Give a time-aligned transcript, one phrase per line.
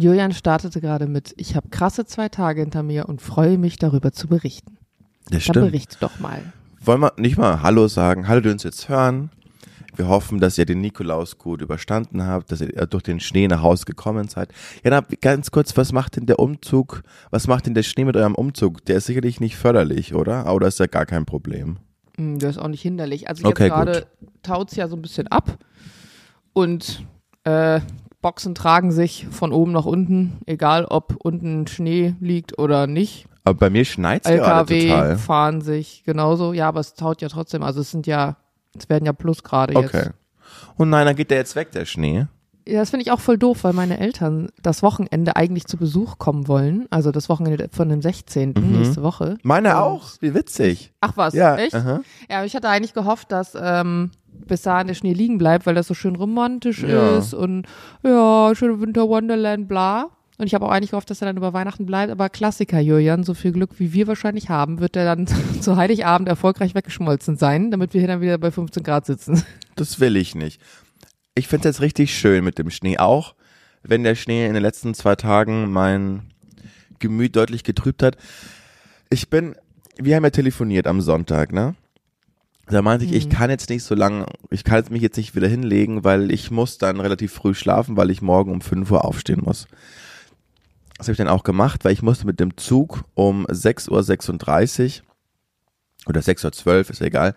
[0.00, 4.12] Julian startete gerade mit, ich habe krasse zwei Tage hinter mir und freue mich darüber
[4.12, 4.78] zu berichten.
[5.24, 5.66] Das Dann stimmt.
[5.66, 6.40] berichte doch mal.
[6.82, 8.26] Wollen wir nicht mal Hallo sagen?
[8.26, 9.30] Hallo, die uns jetzt hören.
[9.96, 13.60] Wir hoffen, dass ihr den Nikolaus gut überstanden habt, dass ihr durch den Schnee nach
[13.62, 14.50] Hause gekommen seid.
[14.82, 18.16] Ja, na, ganz kurz, was macht denn der Umzug, was macht denn der Schnee mit
[18.16, 18.84] eurem Umzug?
[18.86, 20.50] Der ist sicherlich nicht förderlich, oder?
[20.54, 21.76] Oder ist ja gar kein Problem?
[22.16, 23.28] Hm, Das ist auch nicht hinderlich.
[23.28, 24.06] Also Okay, jetzt gerade
[24.42, 25.58] taut's ja so ein bisschen ab
[26.54, 27.04] und
[27.44, 27.80] äh,
[28.22, 33.26] Boxen tragen sich von oben nach unten, egal ob unten Schnee liegt oder nicht.
[33.44, 35.16] Aber bei mir schneit's gerade LKW total.
[35.18, 36.52] fahren sich genauso.
[36.52, 37.62] Ja, aber es taut ja trotzdem.
[37.62, 38.36] Also es sind ja,
[38.76, 39.88] es werden ja Plusgrade Okay.
[39.96, 40.10] jetzt.
[40.76, 42.26] Und nein, dann geht der jetzt weg, der Schnee.
[42.68, 46.18] Ja, das finde ich auch voll doof, weil meine Eltern das Wochenende eigentlich zu Besuch
[46.18, 46.86] kommen wollen.
[46.90, 48.52] Also das Wochenende von dem 16.
[48.52, 49.38] nächste Woche.
[49.42, 50.08] Meine Und- auch.
[50.20, 50.92] Wie witzig.
[51.00, 51.74] Ach was, Ja, echt?
[51.74, 52.00] aha.
[52.28, 54.10] Ja, aber ich hatte eigentlich gehofft, dass ähm,
[54.46, 57.18] bis dahin der Schnee liegen bleibt, weil das so schön romantisch Ja.
[57.18, 57.66] ist und
[58.02, 60.08] ja, schöne Winter Wonderland, bla.
[60.38, 62.10] Und ich habe auch eigentlich gehofft, dass er dann über Weihnachten bleibt.
[62.10, 65.26] Aber Klassiker, Julian, so viel Glück, wie wir wahrscheinlich haben, wird er dann
[65.60, 69.42] zu Heiligabend erfolgreich weggeschmolzen sein, damit wir hier dann wieder bei 15 Grad sitzen.
[69.76, 70.60] Das will ich nicht.
[71.34, 73.34] Ich finde es jetzt richtig schön mit dem Schnee, auch
[73.82, 76.22] wenn der Schnee in den letzten zwei Tagen mein
[77.00, 78.16] Gemüt deutlich getrübt hat.
[79.10, 79.54] Ich bin,
[79.98, 81.74] wir haben ja telefoniert am Sonntag, ne?
[82.70, 83.30] Da meinte ich, ich Mhm.
[83.30, 86.50] kann jetzt nicht so lange, ich kann jetzt mich jetzt nicht wieder hinlegen, weil ich
[86.50, 89.66] muss dann relativ früh schlafen, weil ich morgen um 5 Uhr aufstehen muss.
[90.96, 95.06] Das habe ich dann auch gemacht, weil ich musste mit dem Zug um 6.36 Uhr
[96.08, 97.34] oder 6.12 Uhr, ist ja egal,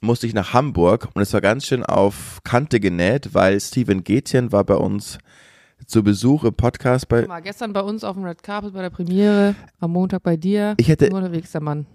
[0.00, 4.52] musste ich nach Hamburg und es war ganz schön auf Kante genäht, weil Steven Gätjen
[4.52, 5.18] war bei uns
[5.86, 8.90] zu Besuch im Podcast bei, Mal gestern bei uns auf dem Red Carpet bei der
[8.90, 10.74] Premiere, am Montag bei dir.
[10.78, 11.86] Ich hätte- unterwegs, der Mann.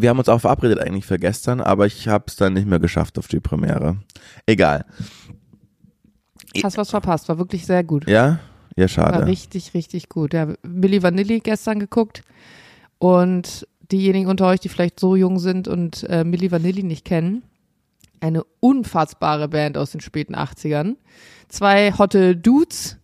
[0.00, 2.78] Wir haben uns auch verabredet eigentlich für gestern, aber ich habe es dann nicht mehr
[2.78, 3.96] geschafft auf die Premiere.
[4.46, 4.84] Egal.
[6.62, 8.08] Hast was verpasst, war wirklich sehr gut.
[8.08, 8.40] Ja?
[8.76, 9.26] Ja, War schade.
[9.26, 10.34] richtig, richtig gut.
[10.34, 12.22] Ja, Milli Vanilli gestern geguckt
[12.98, 17.42] und diejenigen unter euch, die vielleicht so jung sind und äh, Milli Vanilli nicht kennen,
[18.20, 20.96] eine unfassbare Band aus den späten 80ern.
[21.48, 22.98] Zwei hotte Dudes,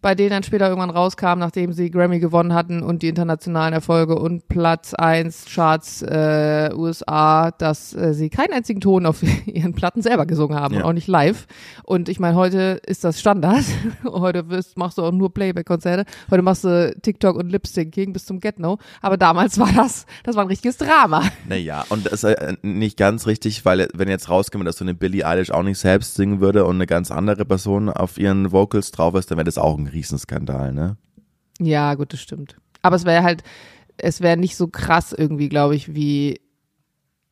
[0.00, 4.16] bei denen dann später irgendwann rauskam, nachdem sie Grammy gewonnen hatten und die internationalen Erfolge
[4.16, 10.00] und Platz 1 Charts äh, USA, dass äh, sie keinen einzigen Ton auf ihren Platten
[10.00, 10.80] selber gesungen haben Ja.
[10.80, 11.46] und auch nicht live.
[11.82, 13.64] Und ich meine, heute ist das Standard.
[14.04, 16.04] heute wirst, machst du auch nur Playback-Konzerte.
[16.30, 18.78] Heute machst du TikTok und Lip-Syncing bis zum Get-No.
[19.02, 21.22] Aber damals war das, das war ein richtiges Drama.
[21.48, 24.94] Naja, und das ist äh, nicht ganz richtig, weil wenn jetzt rauskäme, dass so eine
[24.94, 28.92] Billie Eilish auch nicht selbst singen würde und eine ganz andere Person auf ihren Vocals
[28.92, 30.96] drauf ist, dann wäre das auch ein Riesenskandal, ne?
[31.60, 32.56] Ja, gut, das stimmt.
[32.82, 33.42] Aber es wäre halt,
[33.96, 36.40] es wäre nicht so krass irgendwie, glaube ich, wie,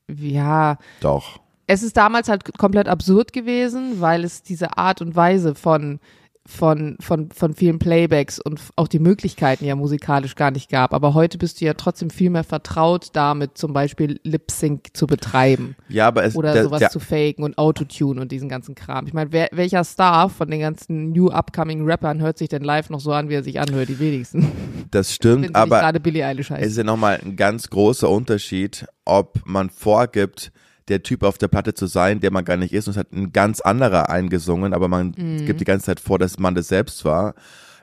[0.09, 1.41] wie, ja, Doch.
[1.67, 6.00] es ist damals halt komplett absurd gewesen, weil es diese Art und Weise von
[6.46, 10.94] von, von, von vielen Playbacks und auch die Möglichkeiten ja musikalisch gar nicht gab.
[10.94, 15.06] Aber heute bist du ja trotzdem viel mehr vertraut damit, zum Beispiel Lip Sync zu
[15.06, 18.74] betreiben Ja, aber es oder der, sowas der, zu faken und Autotune und diesen ganzen
[18.74, 19.06] Kram.
[19.06, 22.90] Ich meine, wer, welcher Star von den ganzen New Upcoming Rappern hört sich denn live
[22.90, 23.88] noch so an, wie er sich anhört?
[23.88, 24.50] Die wenigsten.
[24.90, 26.62] das stimmt, aber gerade Billie Eilish heißt.
[26.62, 30.52] es ist ja nochmal ein ganz großer Unterschied, ob man vorgibt,
[30.88, 33.12] der Typ auf der Platte zu sein, der man gar nicht ist, und es hat
[33.12, 35.44] ein ganz anderer eingesungen, aber man Mhm.
[35.47, 37.34] gibt die ganze Zeit vor, dass man das selbst war,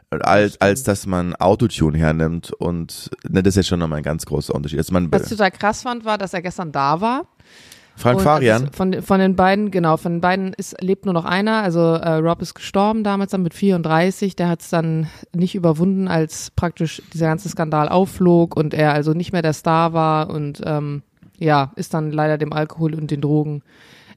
[0.09, 4.25] als, als dass man Autotune hernimmt und ne, das ist ja schon nochmal ein ganz
[4.25, 4.77] großer Unterschied.
[4.79, 7.25] Also man, Was ich total krass fand, war, dass er gestern da war.
[7.95, 11.25] Frank Und Farian, von, von den beiden, genau, von den beiden ist, lebt nur noch
[11.25, 11.61] einer.
[11.61, 14.35] Also äh, Rob ist gestorben damals dann mit 34.
[14.35, 19.13] Der hat es dann nicht überwunden, als praktisch dieser ganze Skandal aufflog und er also
[19.13, 21.03] nicht mehr der Star war und ähm,
[21.37, 23.63] ja, ist dann leider dem Alkohol und den Drogen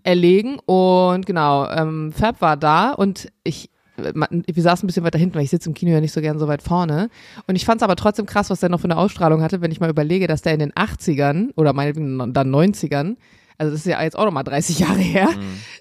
[0.02, 0.58] erlegen.
[0.60, 5.44] Und genau, ähm, Fab war da und ich wir saßen ein bisschen weiter hinten, weil
[5.44, 7.08] ich sitze im Kino ja nicht so gern so weit vorne.
[7.46, 9.70] Und ich fand es aber trotzdem krass, was der noch für eine Ausstrahlung hatte, wenn
[9.70, 13.16] ich mal überlege, dass der in den 80ern oder meinetwegen dann 90ern,
[13.58, 15.28] also das ist ja jetzt auch nochmal 30 Jahre her,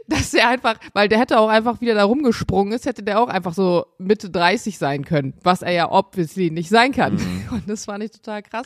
[0.08, 3.28] dass der einfach, weil der hätte auch einfach wieder da rumgesprungen ist, hätte der auch
[3.28, 7.18] einfach so Mitte 30 sein können, was er ja obviously nicht sein kann.
[7.52, 8.66] Und das fand ich total krass.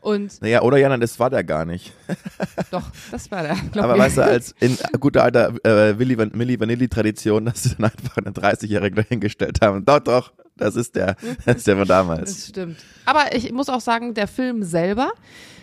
[0.00, 1.92] Und naja, oder Jana, das war der gar nicht.
[2.70, 3.56] doch, das war der.
[3.82, 3.98] Aber mir.
[3.98, 8.16] weißt du, als in guter alter äh, Willi Van, Milli Vanilli-Tradition, dass sie dann einfach
[8.16, 9.84] einen 30-Jährigen dahingestellt haben.
[9.84, 12.34] Doch, doch, das ist der, das ist der von damals.
[12.34, 12.76] Das stimmt.
[13.04, 15.10] Aber ich muss auch sagen, der Film selber,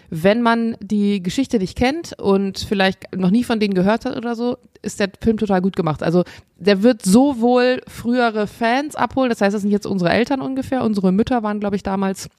[0.10, 4.36] wenn man die Geschichte nicht kennt und vielleicht noch nie von denen gehört hat oder
[4.36, 6.04] so, ist der Film total gut gemacht.
[6.04, 6.24] Also
[6.58, 11.12] der wird sowohl frühere Fans abholen, das heißt, das sind jetzt unsere Eltern ungefähr, unsere
[11.12, 12.30] Mütter waren, glaube ich, damals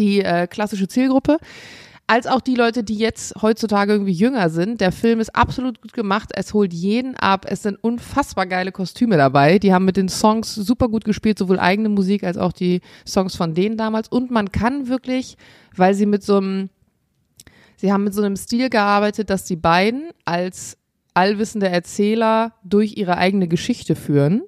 [0.00, 1.38] die äh, klassische Zielgruppe.
[2.10, 4.80] als auch die Leute, die jetzt heutzutage irgendwie jünger sind.
[4.80, 6.30] Der Film ist absolut gut gemacht.
[6.34, 7.46] Es holt jeden ab.
[7.48, 9.60] Es sind unfassbar geile Kostüme dabei.
[9.60, 13.36] Die haben mit den Songs super gut gespielt, sowohl eigene Musik als auch die Songs
[13.36, 14.08] von denen damals.
[14.08, 15.36] Und man kann wirklich,
[15.76, 16.70] weil sie mit so einem,
[17.76, 20.78] sie haben mit so einem Stil gearbeitet, dass die beiden als
[21.14, 24.42] allwissende Erzähler durch ihre eigene Geschichte führen.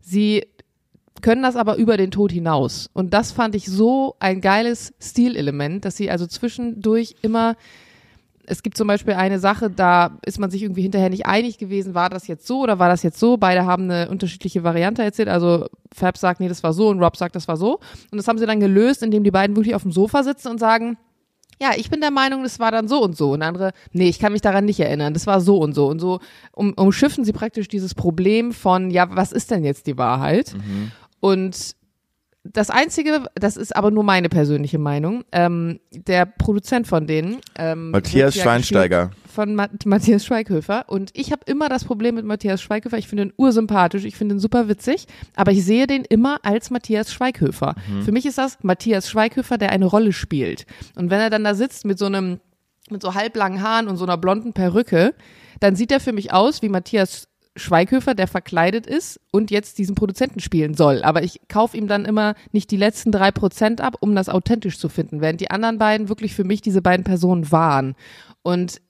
[0.00, 0.46] Sie
[1.24, 2.90] können das aber über den Tod hinaus.
[2.92, 7.56] Und das fand ich so ein geiles Stilelement, dass sie also zwischendurch immer
[8.46, 11.94] es gibt zum Beispiel eine Sache, da ist man sich irgendwie hinterher nicht einig gewesen,
[11.94, 13.38] war das jetzt so oder war das jetzt so?
[13.38, 15.30] Beide haben eine unterschiedliche Variante erzählt.
[15.30, 17.80] Also Fab sagt, nee, das war so und Rob sagt, das war so.
[18.10, 20.60] Und das haben sie dann gelöst, indem die beiden wirklich auf dem Sofa sitzen und
[20.60, 20.98] sagen,
[21.58, 23.32] ja, ich bin der Meinung, das war dann so und so.
[23.32, 25.86] Und andere, nee, ich kann mich daran nicht erinnern, das war so und so.
[25.86, 26.20] Und so
[26.52, 30.54] um, umschiffen sie praktisch dieses Problem von, ja, was ist denn jetzt die Wahrheit?
[30.54, 30.92] Mhm.
[31.24, 31.74] Und
[32.42, 37.38] das Einzige, das ist aber nur meine persönliche Meinung, ähm, der Produzent von denen.
[37.56, 39.10] Ähm, Matthias Schweinsteiger.
[39.26, 40.84] Von Ma Matthias Schweighöfer.
[40.86, 42.98] Und ich habe immer das Problem mit Matthias Schweighöfer.
[42.98, 46.70] Ich finde ihn ursympathisch, ich finde ihn super witzig, aber ich sehe den immer als
[46.70, 47.74] Matthias Schweighöfer.
[47.88, 48.02] Mhm.
[48.02, 50.66] Für mich ist das Matthias Schweighöfer, der eine Rolle spielt.
[50.94, 52.38] Und wenn er dann da sitzt mit so einem,
[52.90, 55.14] mit so halblangen Haaren und so einer blonden Perücke,
[55.60, 59.94] dann sieht er für mich aus wie Matthias Schweighöfer, der verkleidet ist und jetzt diesen
[59.94, 61.02] Produzenten spielen soll.
[61.02, 64.78] Aber ich kaufe ihm dann immer nicht die letzten drei Prozent ab, um das authentisch
[64.78, 67.94] zu finden, während die anderen beiden wirklich für mich diese beiden Personen waren.
[68.42, 68.80] Und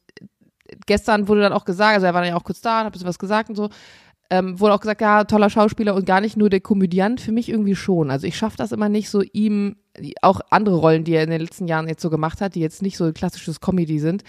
[0.86, 2.86] gestern wurde dann auch gesagt, also er war dann ja auch kurz da und hat
[2.86, 3.68] ein bisschen was gesagt und so,
[4.30, 7.50] ähm, wurde auch gesagt, ja, toller Schauspieler und gar nicht nur der Komödiant, für mich
[7.50, 8.10] irgendwie schon.
[8.10, 9.76] Also ich schaffe das immer nicht so ihm,
[10.22, 12.82] auch andere Rollen, die er in den letzten Jahren jetzt so gemacht hat, die jetzt
[12.82, 14.24] nicht so klassisches Comedy sind,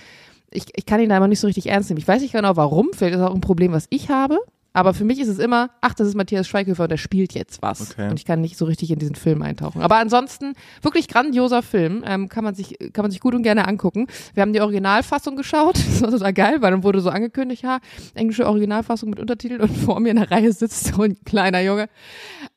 [0.55, 1.99] ich, ich kann ihn da immer nicht so richtig ernst nehmen.
[1.99, 4.39] Ich weiß nicht genau warum, vielleicht ist auch ein Problem, was ich habe.
[4.75, 7.61] Aber für mich ist es immer, ach, das ist Matthias Schweighöfer und der spielt jetzt
[7.61, 7.91] was.
[7.91, 8.09] Okay.
[8.09, 9.81] Und ich kann nicht so richtig in diesen Film eintauchen.
[9.81, 12.03] Aber ansonsten, wirklich grandioser Film.
[12.05, 14.07] Ähm, kann, man sich, kann man sich gut und gerne angucken.
[14.33, 15.77] Wir haben die Originalfassung geschaut.
[15.95, 17.79] Das war total geil, weil dann wurde so angekündigt, ja,
[18.15, 21.87] englische Originalfassung mit Untertiteln und vor mir in der Reihe sitzt so ein kleiner Junge.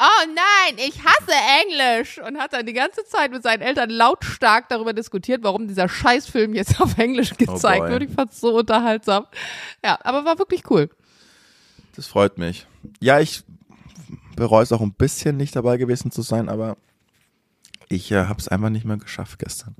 [0.00, 1.32] Oh nein, ich hasse
[1.62, 2.20] Englisch!
[2.20, 6.54] Und hat dann die ganze Zeit mit seinen Eltern lautstark darüber diskutiert, warum dieser Scheißfilm
[6.54, 8.02] jetzt auf Englisch oh gezeigt oh wird.
[8.02, 9.26] Ich fand's so unterhaltsam.
[9.84, 10.90] Ja, aber war wirklich cool.
[11.98, 12.64] Das freut mich.
[13.00, 13.42] Ja, ich
[14.36, 16.76] bereue es auch ein bisschen nicht dabei gewesen zu sein, aber
[17.88, 19.74] ich äh, habe es einfach nicht mehr geschafft gestern.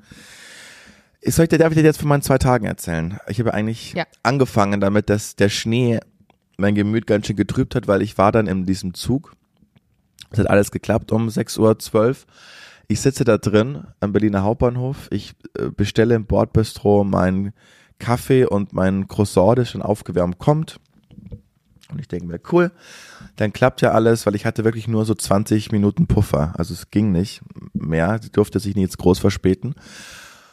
[1.20, 3.20] Ich soll ich dir, darf ich dir jetzt von meinen zwei Tagen erzählen?
[3.28, 4.04] Ich habe eigentlich ja.
[4.24, 6.00] angefangen damit, dass der Schnee
[6.56, 9.36] mein Gemüt ganz schön getrübt hat, weil ich war dann in diesem Zug.
[10.32, 12.16] Es hat alles geklappt um 6.12 Uhr.
[12.88, 15.06] Ich sitze da drin am Berliner Hauptbahnhof.
[15.12, 17.52] Ich äh, bestelle im Bordbistro meinen
[18.00, 20.80] Kaffee und mein Croissant, das schon aufgewärmt kommt.
[21.90, 22.70] Und ich denke mir, cool,
[23.36, 26.54] dann klappt ja alles, weil ich hatte wirklich nur so 20 Minuten Puffer.
[26.58, 27.40] Also es ging nicht
[27.72, 29.74] mehr, die durfte sich nicht groß verspäten.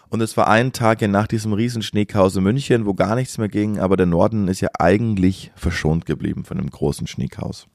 [0.09, 3.37] Und es war ein Tag ja nach diesem riesen Schneechaos in München, wo gar nichts
[3.37, 7.67] mehr ging, aber der Norden ist ja eigentlich verschont geblieben von dem großen Schneechaos.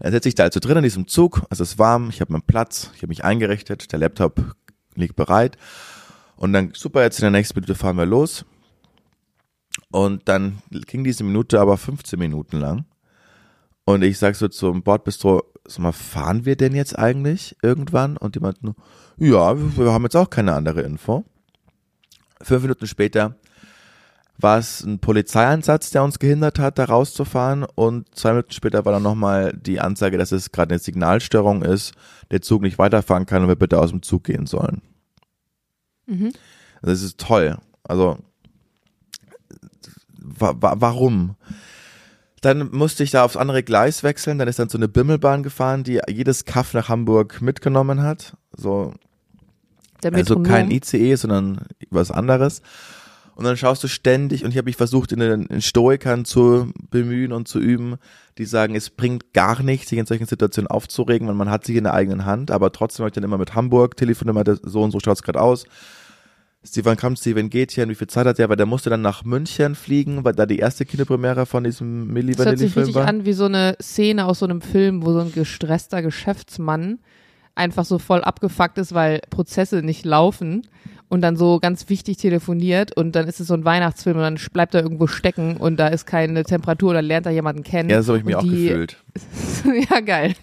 [0.00, 2.42] Dann sitze ich da also drin in diesem Zug, es ist warm, ich habe meinen
[2.42, 4.56] Platz, ich habe mich eingerichtet, der Laptop
[4.94, 5.58] liegt bereit.
[6.36, 8.46] Und dann, super, jetzt in der nächsten Minute fahren wir los.
[9.92, 12.84] Und dann ging diese Minute aber 15 Minuten lang.
[13.84, 18.16] Und ich sag so zum Bordbistro, sag mal, fahren wir denn jetzt eigentlich irgendwann?
[18.16, 18.74] Und die meinten,
[19.16, 21.24] ja, wir haben jetzt auch keine andere Info.
[22.40, 23.36] Fünf Minuten später
[24.38, 27.64] war es ein Polizeieinsatz, der uns gehindert hat, da rauszufahren.
[27.64, 31.92] Und zwei Minuten später war dann nochmal die Ansage, dass es gerade eine Signalstörung ist,
[32.30, 34.82] der Zug nicht weiterfahren kann und wir bitte aus dem Zug gehen sollen.
[36.06, 36.32] Mhm.
[36.80, 37.58] Das ist toll.
[37.82, 38.18] Also
[40.20, 41.36] wa warum?
[42.40, 44.38] Dann musste ich da aufs andere Gleis wechseln.
[44.38, 48.36] Dann ist dann so eine Bimmelbahn gefahren, die jedes Kaff nach Hamburg mitgenommen hat.
[48.56, 48.94] So,
[50.02, 52.62] also kein ICE, sondern was anderes.
[53.34, 57.32] Und dann schaust du ständig, und ich habe mich versucht, in den Stoikern zu bemühen
[57.32, 57.96] und zu üben,
[58.36, 61.76] die sagen, es bringt gar nichts, sich in solchen Situationen aufzuregen, weil man hat sich
[61.76, 64.90] in der eigenen Hand, aber trotzdem habe ich dann immer mit Hamburg telefoniert, so und
[64.90, 65.64] so schaut es gerade aus.
[66.62, 68.48] Steven kam Steven Gätchen, wie viel Zeit hat er?
[68.50, 72.36] Weil der musste dann nach München fliegen, weil da die erste Kinopremiere von diesem Milli
[72.36, 72.44] Vanilli Film war.
[72.44, 73.06] Das hört sich richtig war.
[73.06, 76.98] an wie so eine Szene aus so einem Film, wo so ein gestresster Geschäftsmann
[77.54, 80.66] einfach so voll abgefuckt ist, weil Prozesse nicht laufen
[81.10, 84.38] und dann so ganz wichtig telefoniert und dann ist es so ein Weihnachtsfilm und dann
[84.52, 87.90] bleibt er irgendwo stecken und da ist keine Temperatur oder lernt er jemanden kennen.
[87.90, 88.96] Ja, so habe ich mich auch gefühlt.
[89.90, 90.34] ja, geil.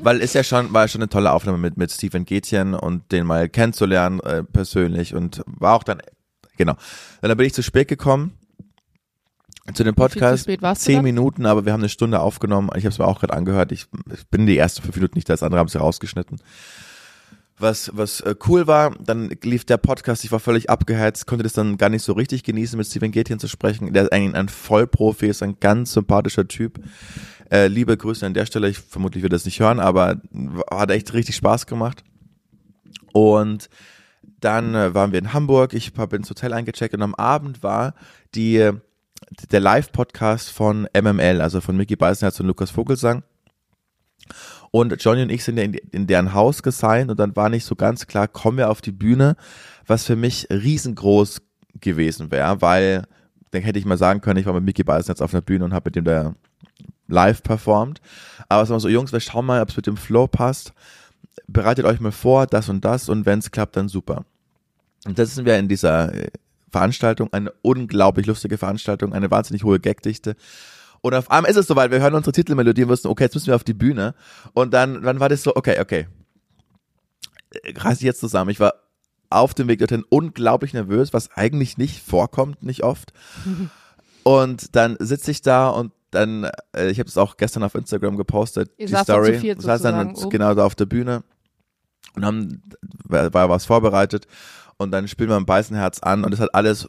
[0.00, 3.26] Weil ist ja schon, war schon eine tolle Aufnahme mit, mit Stephen Gätchen und den
[3.26, 6.00] mal kennenzulernen äh, persönlich und war auch dann,
[6.56, 6.74] genau.
[7.20, 8.32] Dann bin ich zu spät gekommen
[9.74, 10.48] zu dem Podcast.
[10.76, 12.70] Zehn Minuten, aber wir haben eine Stunde aufgenommen.
[12.76, 13.72] Ich habe es mir auch gerade angehört.
[13.72, 16.38] Ich, ich bin die ersten fünf Minuten nicht, das andere haben sie rausgeschnitten.
[17.58, 21.52] Was, was äh, cool war, dann lief der Podcast, ich war völlig abgeheizt, konnte das
[21.52, 23.92] dann gar nicht so richtig genießen, mit Steven Gätchen zu sprechen.
[23.92, 26.80] Der ist eigentlich ein Vollprofi, ist ein ganz sympathischer Typ.
[27.50, 30.20] Äh, liebe Grüße an der Stelle, ich vermutlich wird das nicht hören, aber
[30.70, 32.02] hat echt richtig Spaß gemacht.
[33.12, 33.68] Und
[34.40, 37.94] dann äh, waren wir in Hamburg, ich habe ins Hotel eingecheckt und am Abend war
[38.34, 38.70] die,
[39.52, 43.22] der Live-Podcast von MML, also von Mickey Beisenherz und Lukas Vogelsang.
[44.74, 47.64] Und Johnny und ich sind ja in, in deren Haus gesigned und dann war nicht
[47.64, 49.36] so ganz klar, kommen wir auf die Bühne,
[49.86, 51.42] was für mich riesengroß
[51.80, 53.04] gewesen wäre, weil
[53.52, 55.74] dann hätte ich mal sagen können, ich war mit Mickey Beisenherz auf einer Bühne und
[55.74, 56.34] habe mit dem da
[57.06, 58.00] live performt.
[58.48, 60.72] Aber es war so, Jungs, wir schauen mal, ob es mit dem Flow passt.
[61.46, 64.24] Bereitet euch mal vor, das und das und wenn es klappt, dann super.
[65.06, 66.30] Und das sind wir in dieser äh,
[66.72, 70.34] Veranstaltung, eine unglaublich lustige Veranstaltung, eine wahnsinnig hohe Gagdichte.
[71.04, 73.48] Und auf einmal ist es soweit, wir hören unsere Titelmelodie und wussten, okay, jetzt müssen
[73.48, 74.14] wir auf die Bühne.
[74.54, 76.08] Und dann, dann war das so, okay, okay.
[77.76, 78.48] Reiß ich jetzt zusammen.
[78.48, 78.72] Ich war
[79.28, 83.12] auf dem Weg dorthin unglaublich nervös, was eigentlich nicht vorkommt, nicht oft.
[84.22, 88.16] Und dann sitze ich da und dann, äh, ich habe es auch gestern auf Instagram
[88.16, 89.34] gepostet, Ihr die Story.
[89.34, 91.24] zu viert saßen dann sozusagen genau da auf der Bühne
[92.16, 92.62] und haben,
[93.04, 94.26] war, war was vorbereitet
[94.78, 96.88] und dann spielen wir ein Beißenherz an und es hat alles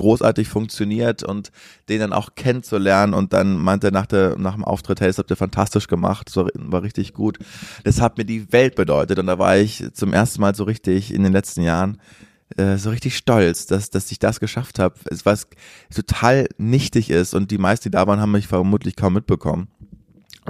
[0.00, 1.52] großartig funktioniert und
[1.88, 5.18] den dann auch kennenzulernen und dann meinte er nach, der, nach dem Auftritt, hey, das
[5.18, 7.38] habt ihr fantastisch gemacht, war, war richtig gut.
[7.84, 11.12] Das hat mir die Welt bedeutet und da war ich zum ersten Mal so richtig
[11.12, 11.98] in den letzten Jahren
[12.56, 15.46] äh, so richtig stolz, dass, dass ich das geschafft habe, was
[15.94, 19.68] total nichtig ist und die meisten, die da waren, haben mich vermutlich kaum mitbekommen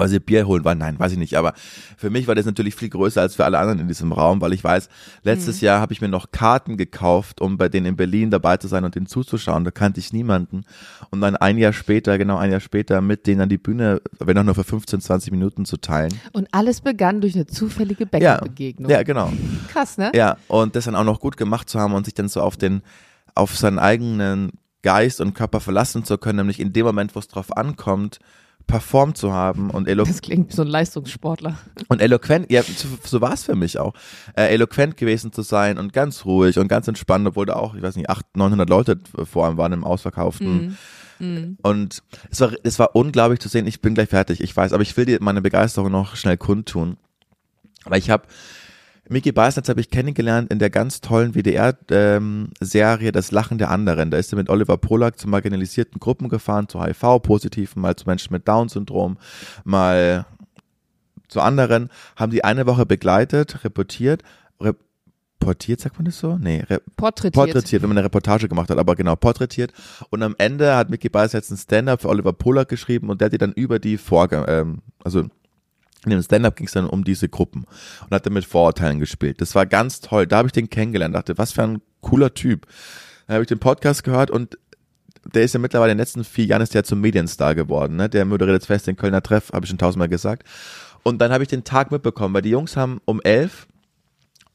[0.00, 0.78] weil sie Bier holen waren.
[0.78, 1.37] Nein, weiß ich nicht.
[1.37, 1.52] Aber
[1.99, 4.54] für mich war das natürlich viel größer als für alle anderen in diesem Raum, weil
[4.54, 4.88] ich weiß,
[5.25, 5.66] letztes mhm.
[5.66, 8.85] Jahr habe ich mir noch Karten gekauft, um bei denen in Berlin dabei zu sein
[8.85, 9.62] und denen zuzuschauen.
[9.64, 10.64] Da kannte ich niemanden.
[11.11, 14.38] Und dann ein Jahr später, genau ein Jahr später, mit denen an die Bühne, wenn
[14.38, 16.19] auch nur für 15, 20 Minuten zu teilen.
[16.33, 18.90] Und alles begann durch eine zufällige Bäckerbegegnung.
[18.90, 19.30] Ja, ja, genau.
[19.69, 20.12] Krass, ne?
[20.14, 22.57] Ja, und das dann auch noch gut gemacht zu haben und sich dann so auf
[22.57, 22.80] den,
[23.35, 27.28] auf seinen eigenen Geist und Körper verlassen zu können, nämlich in dem Moment, wo es
[27.28, 28.19] drauf ankommt,
[28.70, 30.14] performt zu haben und eloquent.
[30.14, 31.58] Das klingt wie so ein Leistungssportler.
[31.88, 33.94] Und eloquent, ja, so, so war es für mich auch.
[34.36, 37.82] Äh, eloquent gewesen zu sein und ganz ruhig und ganz entspannt, obwohl da auch, ich
[37.82, 40.76] weiß nicht, 800, 900 Leute vor allem waren im Ausverkauften.
[41.18, 41.24] Mm.
[41.24, 41.58] Mm.
[41.62, 43.66] Und es war, es war unglaublich zu sehen.
[43.66, 46.96] Ich bin gleich fertig, ich weiß, aber ich will dir meine Begeisterung noch schnell kundtun.
[47.84, 48.24] Weil ich habe
[49.11, 54.12] Mickey Beisnitz habe ich kennengelernt in der ganz tollen WDR-Serie ähm, Das Lachen der anderen.
[54.12, 58.33] Da ist er mit Oliver Polak zu marginalisierten Gruppen gefahren, zu HIV-Positiven, mal zu Menschen
[58.33, 59.19] mit Down-Syndrom,
[59.64, 60.26] mal
[61.26, 64.23] zu anderen, haben die eine Woche begleitet, reportiert,
[64.61, 66.38] reportiert, sagt man das so?
[66.38, 66.62] Nee,
[66.97, 67.35] porträtiert.
[67.35, 69.73] porträtiert, wenn man eine Reportage gemacht hat, aber genau, porträtiert.
[70.11, 73.33] Und am Ende hat Mickey jetzt ein Stand-up für Oliver Polak geschrieben und der hat
[73.33, 75.25] die dann über die Vorge ähm, also
[76.04, 77.64] in dem Stand-up ging es dann um diese Gruppen
[78.02, 79.40] und hat dann mit Vorurteilen gespielt.
[79.40, 80.26] Das war ganz toll.
[80.26, 82.66] Da habe ich den kennengelernt, dachte, was für ein cooler Typ.
[83.26, 84.59] Dann habe ich den Podcast gehört und
[85.35, 87.97] der ist ja mittlerweile in den letzten vier Jahren ist der zum Medienstar geworden.
[87.97, 88.09] Ne?
[88.09, 90.47] Der moderiert jetzt fest den Kölner Treff, habe ich schon tausendmal gesagt.
[91.02, 93.66] Und dann habe ich den Tag mitbekommen, weil die Jungs haben um elf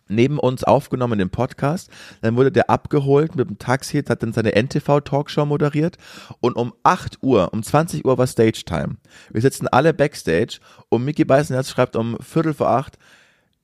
[0.08, 1.90] neben uns aufgenommen den Podcast.
[2.22, 5.98] Dann wurde der abgeholt mit dem Taxi, hat dann seine NTV-Talkshow moderiert.
[6.40, 8.98] Und um 8 Uhr, um 20 Uhr war Stage Time.
[9.32, 10.60] Wir sitzen alle Backstage
[10.90, 12.98] und Mickey Beisenherz schreibt um Viertel vor acht,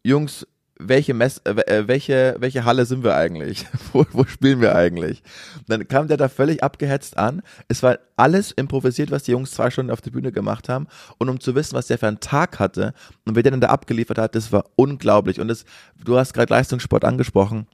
[0.03, 0.47] Jungs,
[0.87, 3.65] welche, Mess, äh, äh, welche, welche Halle sind wir eigentlich?
[3.93, 5.21] wo, wo spielen wir eigentlich?
[5.59, 7.41] Und dann kam der da völlig abgehetzt an.
[7.67, 10.87] Es war alles improvisiert, was die Jungs zwei Stunden auf der Bühne gemacht haben.
[11.17, 12.93] Und um zu wissen, was der für einen Tag hatte
[13.25, 15.39] und wer der dann da abgeliefert hat, das war unglaublich.
[15.39, 15.65] Und das,
[16.03, 17.67] du hast gerade Leistungssport angesprochen.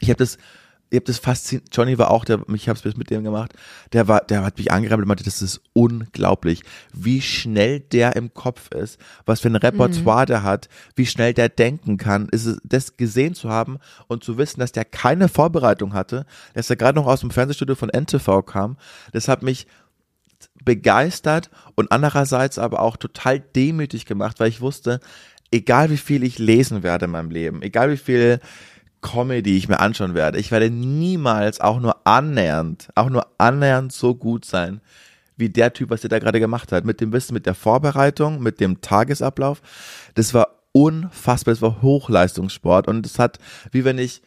[0.00, 0.38] Ich habe das
[0.92, 1.74] ihr habt das fasziniert.
[1.74, 3.54] Johnny war auch, der, ich habe es mit dem gemacht.
[3.92, 8.34] Der war, der hat mich angerammt und meinte, das ist unglaublich, wie schnell der im
[8.34, 10.26] Kopf ist, was für ein Repertoire mhm.
[10.26, 12.28] der hat, wie schnell der denken kann.
[12.28, 16.68] Ist es, das gesehen zu haben und zu wissen, dass der keine Vorbereitung hatte, dass
[16.68, 18.76] er gerade noch aus dem Fernsehstudio von NTV kam,
[19.12, 19.66] das hat mich
[20.62, 25.00] begeistert und andererseits aber auch total demütig gemacht, weil ich wusste,
[25.50, 28.40] egal wie viel ich lesen werde in meinem Leben, egal wie viel
[29.02, 30.38] Comedy ich mir anschauen werde.
[30.38, 34.80] Ich werde niemals auch nur annähernd, auch nur annähernd so gut sein,
[35.36, 36.84] wie der Typ, was er da gerade gemacht hat.
[36.84, 39.60] Mit dem Wissen, mit der Vorbereitung, mit dem Tagesablauf.
[40.14, 43.38] Das war unfassbar, das war Hochleistungssport und es hat,
[43.72, 44.22] wie wenn ich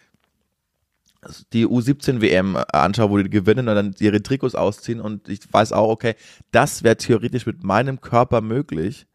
[1.54, 5.72] die U17 WM anschaue, wo die gewinnen und dann ihre Trikots ausziehen und ich weiß
[5.72, 6.16] auch, okay,
[6.52, 9.08] das wäre theoretisch mit meinem Körper möglich,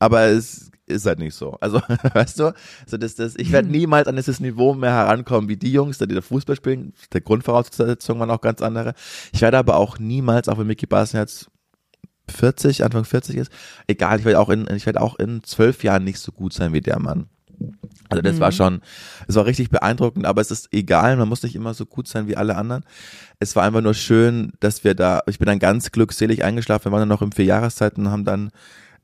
[0.00, 1.56] aber es ist halt nicht so.
[1.60, 1.80] Also,
[2.14, 2.52] weißt du,
[2.84, 6.06] also das, das, ich werde niemals an dieses Niveau mehr herankommen wie die Jungs, die
[6.08, 6.92] da Fußball spielen.
[7.12, 8.94] Der Grundvoraussetzung waren auch ganz andere.
[9.32, 11.48] Ich werde aber auch niemals, auch wenn Mickey Barson jetzt
[12.28, 13.52] 40, Anfang 40 ist,
[13.86, 16.72] egal, ich werde auch in, ich werde auch in zwölf Jahren nicht so gut sein
[16.72, 17.28] wie der Mann.
[18.08, 18.40] Also das mhm.
[18.40, 18.80] war schon,
[19.28, 22.26] es war richtig beeindruckend, aber es ist egal, man muss nicht immer so gut sein
[22.26, 22.84] wie alle anderen.
[23.38, 26.92] Es war einfach nur schön, dass wir da, ich bin dann ganz glückselig eingeschlafen, wir
[26.92, 28.50] waren dann noch im Vierjahreszeiten und haben dann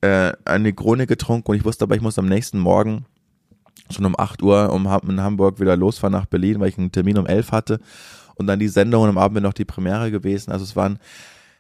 [0.00, 3.06] äh, eine Krone getrunken und ich wusste aber, ich muss am nächsten Morgen
[3.90, 7.18] schon um 8 Uhr um in Hamburg wieder losfahren nach Berlin, weil ich einen Termin
[7.18, 7.80] um 11 hatte
[8.34, 10.50] und dann die Sendung und am Abend noch die Premiere gewesen.
[10.50, 10.98] Also es waren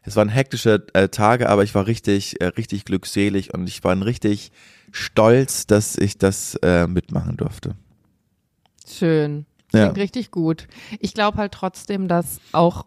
[0.06, 4.00] es waren hektische äh, Tage, aber ich war richtig, äh, richtig glückselig und ich war
[4.04, 4.52] richtig
[4.92, 7.74] stolz, dass ich das äh, mitmachen durfte.
[8.88, 9.46] Schön.
[9.70, 10.02] Klingt ja.
[10.02, 10.68] richtig gut.
[11.00, 12.86] Ich glaube halt trotzdem, dass auch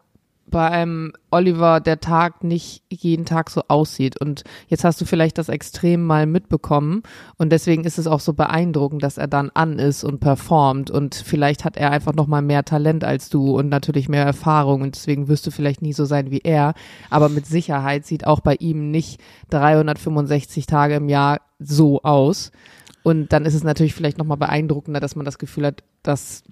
[0.49, 4.19] beim Oliver der Tag nicht jeden Tag so aussieht.
[4.19, 7.03] Und jetzt hast du vielleicht das Extrem mal mitbekommen.
[7.37, 10.91] Und deswegen ist es auch so beeindruckend, dass er dann an ist und performt.
[10.91, 14.81] Und vielleicht hat er einfach noch mal mehr Talent als du und natürlich mehr Erfahrung.
[14.81, 16.73] Und deswegen wirst du vielleicht nie so sein wie er.
[17.09, 22.51] Aber mit Sicherheit sieht auch bei ihm nicht 365 Tage im Jahr so aus.
[23.03, 26.43] Und dann ist es natürlich vielleicht noch mal beeindruckender, dass man das Gefühl hat, dass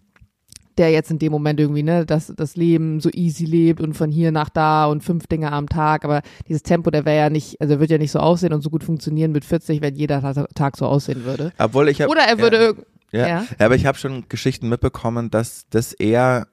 [0.77, 4.11] der jetzt in dem Moment irgendwie, ne, das, das Leben so easy lebt und von
[4.11, 7.59] hier nach da und fünf Dinge am Tag, aber dieses Tempo, der wäre ja nicht,
[7.61, 10.21] also wird ja nicht so aussehen und so gut funktionieren mit 40, wenn jeder
[10.53, 11.51] Tag so aussehen würde.
[11.57, 12.75] Obwohl ich hab, Oder er würde,
[13.11, 13.27] ja, ja.
[13.27, 13.65] ja.
[13.65, 16.47] aber ich habe schon Geschichten mitbekommen, dass das eher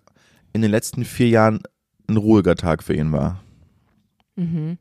[0.52, 1.60] in den letzten vier Jahren
[2.08, 3.42] ein ruhiger Tag für ihn war.
[4.36, 4.78] Mhm.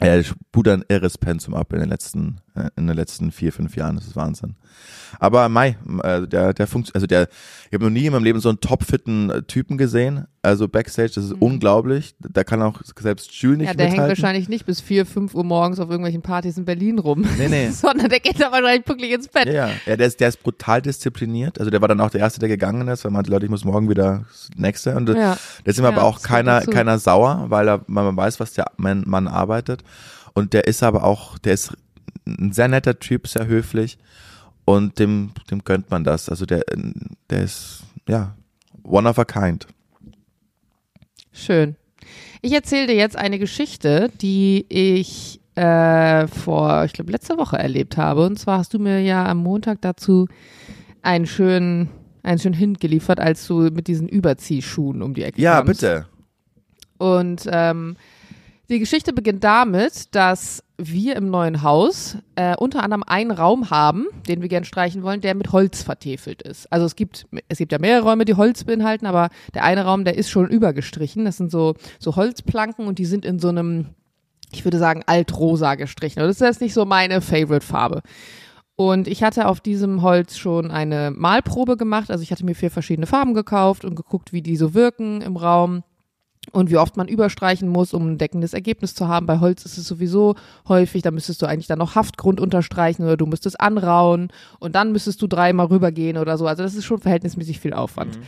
[0.00, 2.40] Er sput ein irres Pensum ab in den letzten,
[2.76, 3.96] in den letzten vier, fünf Jahren.
[3.96, 4.56] Das ist Wahnsinn.
[5.18, 7.28] Aber Mai, äh, der, der funktioniert, also der,
[7.68, 10.26] ich habe noch nie in meinem Leben so einen topfitten äh, Typen gesehen.
[10.42, 11.42] Also Backstage, das ist mhm.
[11.42, 12.14] unglaublich.
[12.20, 14.08] Da kann auch selbst Jules nicht Ja, der mithalten.
[14.08, 17.26] hängt wahrscheinlich nicht bis vier, fünf Uhr morgens auf irgendwelchen Partys in Berlin rum.
[17.36, 17.70] Nee, nee.
[17.72, 19.46] Sondern der geht da wahrscheinlich pünktlich ins Bett.
[19.46, 19.96] Ja, ja.
[19.96, 21.58] der, ist, der ist brutal diszipliniert.
[21.58, 23.64] Also der war dann auch der Erste, der gegangen ist, weil man Leute, ich muss
[23.64, 24.94] morgen wieder das Nächste.
[24.94, 25.36] Und ja.
[25.64, 28.66] da ist immer ja, aber auch keiner, keiner sauer, weil er, man weiß, was der
[28.76, 29.82] Mann arbeitet.
[30.34, 31.72] Und der ist aber auch, der ist
[32.38, 33.98] ein sehr netter Typ, sehr höflich.
[34.64, 36.28] Und dem, dem gönnt man das.
[36.28, 36.62] Also der,
[37.30, 38.36] der ist, ja,
[38.82, 39.66] one of a kind.
[41.32, 41.76] Schön.
[42.42, 47.96] Ich erzähle dir jetzt eine Geschichte, die ich äh, vor, ich glaube, letzte Woche erlebt
[47.96, 48.26] habe.
[48.26, 50.28] Und zwar hast du mir ja am Montag dazu
[51.02, 51.88] einen schönen,
[52.22, 55.82] einen schönen Hint geliefert, als du mit diesen Überziehschuhen um die Ecke ja, kamst.
[55.82, 56.08] Ja, bitte.
[56.98, 57.96] Und ähm,
[58.70, 64.06] die Geschichte beginnt damit, dass wir im neuen Haus äh, unter anderem einen Raum haben,
[64.28, 66.70] den wir gern streichen wollen, der mit Holz vertefelt ist.
[66.70, 70.04] Also es gibt es gibt ja mehrere Räume, die Holz beinhalten, aber der eine Raum,
[70.04, 71.24] der ist schon übergestrichen.
[71.24, 73.86] Das sind so so Holzplanken und die sind in so einem
[74.52, 76.20] ich würde sagen altrosa gestrichen.
[76.20, 78.02] Das ist jetzt nicht so meine Favorite Farbe.
[78.76, 82.10] Und ich hatte auf diesem Holz schon eine Malprobe gemacht.
[82.12, 85.36] Also ich hatte mir vier verschiedene Farben gekauft und geguckt, wie die so wirken im
[85.36, 85.82] Raum
[86.52, 89.26] und wie oft man überstreichen muss, um ein deckendes Ergebnis zu haben.
[89.26, 90.34] Bei Holz ist es sowieso
[90.68, 94.92] häufig, da müsstest du eigentlich dann noch Haftgrund unterstreichen oder du müsstest anrauen und dann
[94.92, 96.46] müsstest du dreimal rübergehen oder so.
[96.46, 98.16] Also das ist schon verhältnismäßig viel Aufwand.
[98.16, 98.22] Mhm.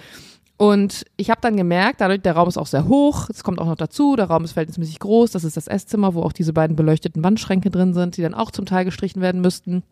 [0.61, 3.66] Und ich habe dann gemerkt, dadurch, der Raum ist auch sehr hoch, es kommt auch
[3.66, 6.76] noch dazu, der Raum ist verhältnismäßig groß, das ist das Esszimmer, wo auch diese beiden
[6.76, 9.83] beleuchteten Wandschränke drin sind, die dann auch zum Teil gestrichen werden müssten.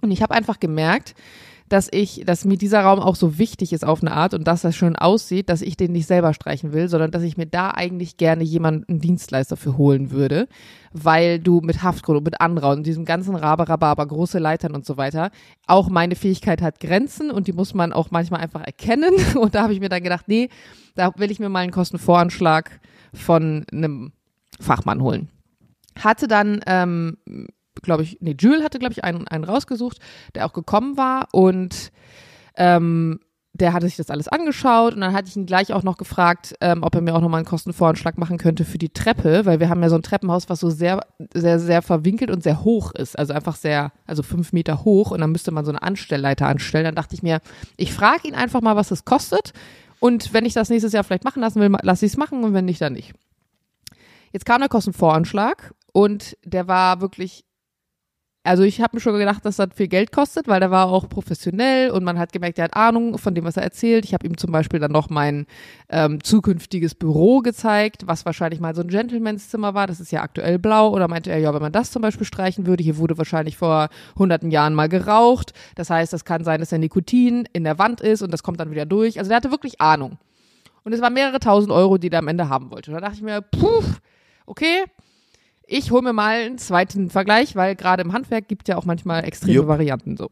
[0.00, 1.14] Und ich habe einfach gemerkt,
[1.68, 4.62] dass ich, dass mir dieser Raum auch so wichtig ist auf eine Art und dass
[4.62, 7.70] das schön aussieht, dass ich den nicht selber streichen will, sondern dass ich mir da
[7.70, 10.46] eigentlich gerne jemanden Dienstleister für holen würde,
[10.92, 14.96] weil du mit Haftgrund und mit Anrauen und diesem ganzen Rabarababer, große Leitern und so
[14.96, 15.30] weiter,
[15.66, 19.62] auch meine Fähigkeit hat Grenzen und die muss man auch manchmal einfach erkennen und da
[19.62, 20.48] habe ich mir dann gedacht, nee,
[20.94, 22.78] da will ich mir mal einen Kostenvoranschlag
[23.14, 24.12] von einem
[24.60, 25.28] Fachmann holen.
[25.98, 27.16] Hatte dann ähm,
[27.84, 29.98] glaube ich, nee, Jules hatte, glaube ich, einen, einen rausgesucht,
[30.34, 31.92] der auch gekommen war und
[32.56, 33.20] ähm,
[33.56, 36.56] der hatte sich das alles angeschaut und dann hatte ich ihn gleich auch noch gefragt,
[36.60, 39.68] ähm, ob er mir auch nochmal einen Kostenvoranschlag machen könnte für die Treppe, weil wir
[39.68, 43.16] haben ja so ein Treppenhaus, was so sehr, sehr, sehr verwinkelt und sehr hoch ist.
[43.16, 46.84] Also einfach sehr, also fünf Meter hoch und dann müsste man so eine Anstellleiter anstellen.
[46.84, 47.38] Dann dachte ich mir,
[47.76, 49.52] ich frage ihn einfach mal, was es kostet
[50.00, 52.54] und wenn ich das nächstes Jahr vielleicht machen lassen will, lasse ich es machen und
[52.54, 53.12] wenn nicht, dann nicht.
[54.32, 57.43] Jetzt kam der Kostenvoranschlag und der war wirklich
[58.46, 61.08] also ich habe mir schon gedacht, dass das viel Geld kostet, weil der war auch
[61.08, 64.04] professionell und man hat gemerkt, er hat Ahnung von dem, was er erzählt.
[64.04, 65.46] Ich habe ihm zum Beispiel dann noch mein
[65.88, 69.86] ähm, zukünftiges Büro gezeigt, was wahrscheinlich mal so ein Gentleman's-Zimmer war.
[69.86, 70.90] Das ist ja aktuell blau.
[70.90, 73.88] Oder meinte er, ja, wenn man das zum Beispiel streichen würde, hier wurde wahrscheinlich vor
[74.14, 75.54] hunderten Jahren mal geraucht.
[75.74, 78.60] Das heißt, das kann sein, dass der Nikotin in der Wand ist und das kommt
[78.60, 79.18] dann wieder durch.
[79.18, 80.18] Also der hatte wirklich Ahnung.
[80.82, 82.90] Und es waren mehrere tausend Euro, die der am Ende haben wollte.
[82.90, 83.82] Und da dachte ich mir, puh,
[84.44, 84.84] okay,
[85.66, 89.24] ich hole mir mal einen zweiten Vergleich, weil gerade im Handwerk gibt ja auch manchmal
[89.24, 89.66] extreme Jupp.
[89.68, 90.30] Varianten so.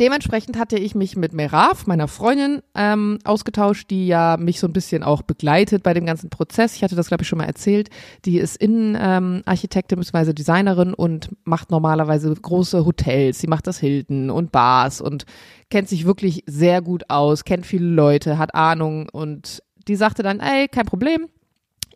[0.00, 4.72] Dementsprechend hatte ich mich mit Meraf, meiner Freundin, ähm, ausgetauscht, die ja mich so ein
[4.72, 6.74] bisschen auch begleitet bei dem ganzen Prozess.
[6.74, 7.88] Ich hatte das, glaube ich, schon mal erzählt.
[8.24, 10.32] Die ist Innenarchitektin ähm, bzw.
[10.32, 13.38] Designerin und macht normalerweise große Hotels.
[13.38, 15.24] Sie macht das Hilton und Bars und
[15.70, 20.40] kennt sich wirklich sehr gut aus, kennt viele Leute, hat Ahnung und die sagte dann,
[20.40, 21.28] ey, kein Problem,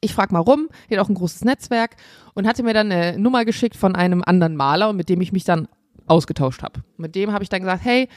[0.01, 1.97] ich frag mal rum, die hat auch ein großes Netzwerk
[2.35, 5.33] und hatte mir dann eine Nummer geschickt von einem anderen Maler und mit dem ich
[5.33, 5.69] mich dann
[6.07, 6.83] ausgetauscht habe.
[6.97, 8.09] Mit dem habe ich dann gesagt, hey,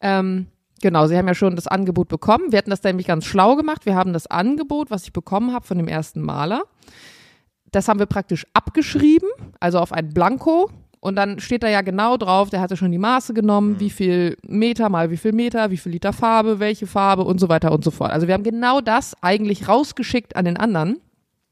[0.00, 0.46] ähm,
[0.82, 2.52] genau, Sie haben ja schon das Angebot bekommen.
[2.52, 3.86] Wir hatten das nämlich ganz schlau gemacht.
[3.86, 6.64] Wir haben das Angebot, was ich bekommen habe von dem ersten Maler,
[7.72, 9.28] das haben wir praktisch abgeschrieben,
[9.60, 10.70] also auf ein Blanko.
[11.00, 13.80] Und dann steht da ja genau drauf, der hatte schon die Maße genommen, mhm.
[13.80, 17.48] wie viel Meter mal wie viel Meter, wie viel Liter Farbe, welche Farbe und so
[17.48, 18.10] weiter und so fort.
[18.10, 20.98] Also wir haben genau das eigentlich rausgeschickt an den anderen.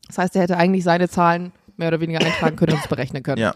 [0.09, 3.23] Das heißt, er hätte eigentlich seine Zahlen mehr oder weniger eintragen können und es berechnen
[3.23, 3.41] können.
[3.41, 3.55] Ja.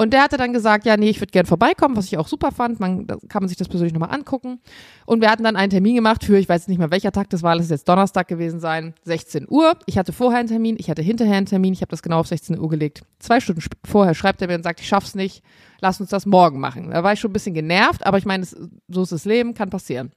[0.00, 2.52] Und der hatte dann gesagt, ja, nee, ich würde gern vorbeikommen, was ich auch super
[2.52, 2.80] fand.
[2.80, 4.58] Man da kann man sich das persönlich nochmal angucken.
[5.04, 7.42] Und wir hatten dann einen Termin gemacht für, ich weiß nicht mehr welcher Tag das
[7.42, 9.76] war, das ist jetzt Donnerstag gewesen sein, 16 Uhr.
[9.84, 12.28] Ich hatte vorher einen Termin, ich hatte hinterher einen Termin, ich habe das genau auf
[12.28, 13.02] 16 Uhr gelegt.
[13.18, 15.42] Zwei Stunden vorher schreibt er mir und sagt, ich schaff's nicht,
[15.82, 16.92] lass uns das morgen machen.
[16.92, 19.68] Da war ich schon ein bisschen genervt, aber ich meine, so ist das Leben, kann
[19.68, 20.12] passieren.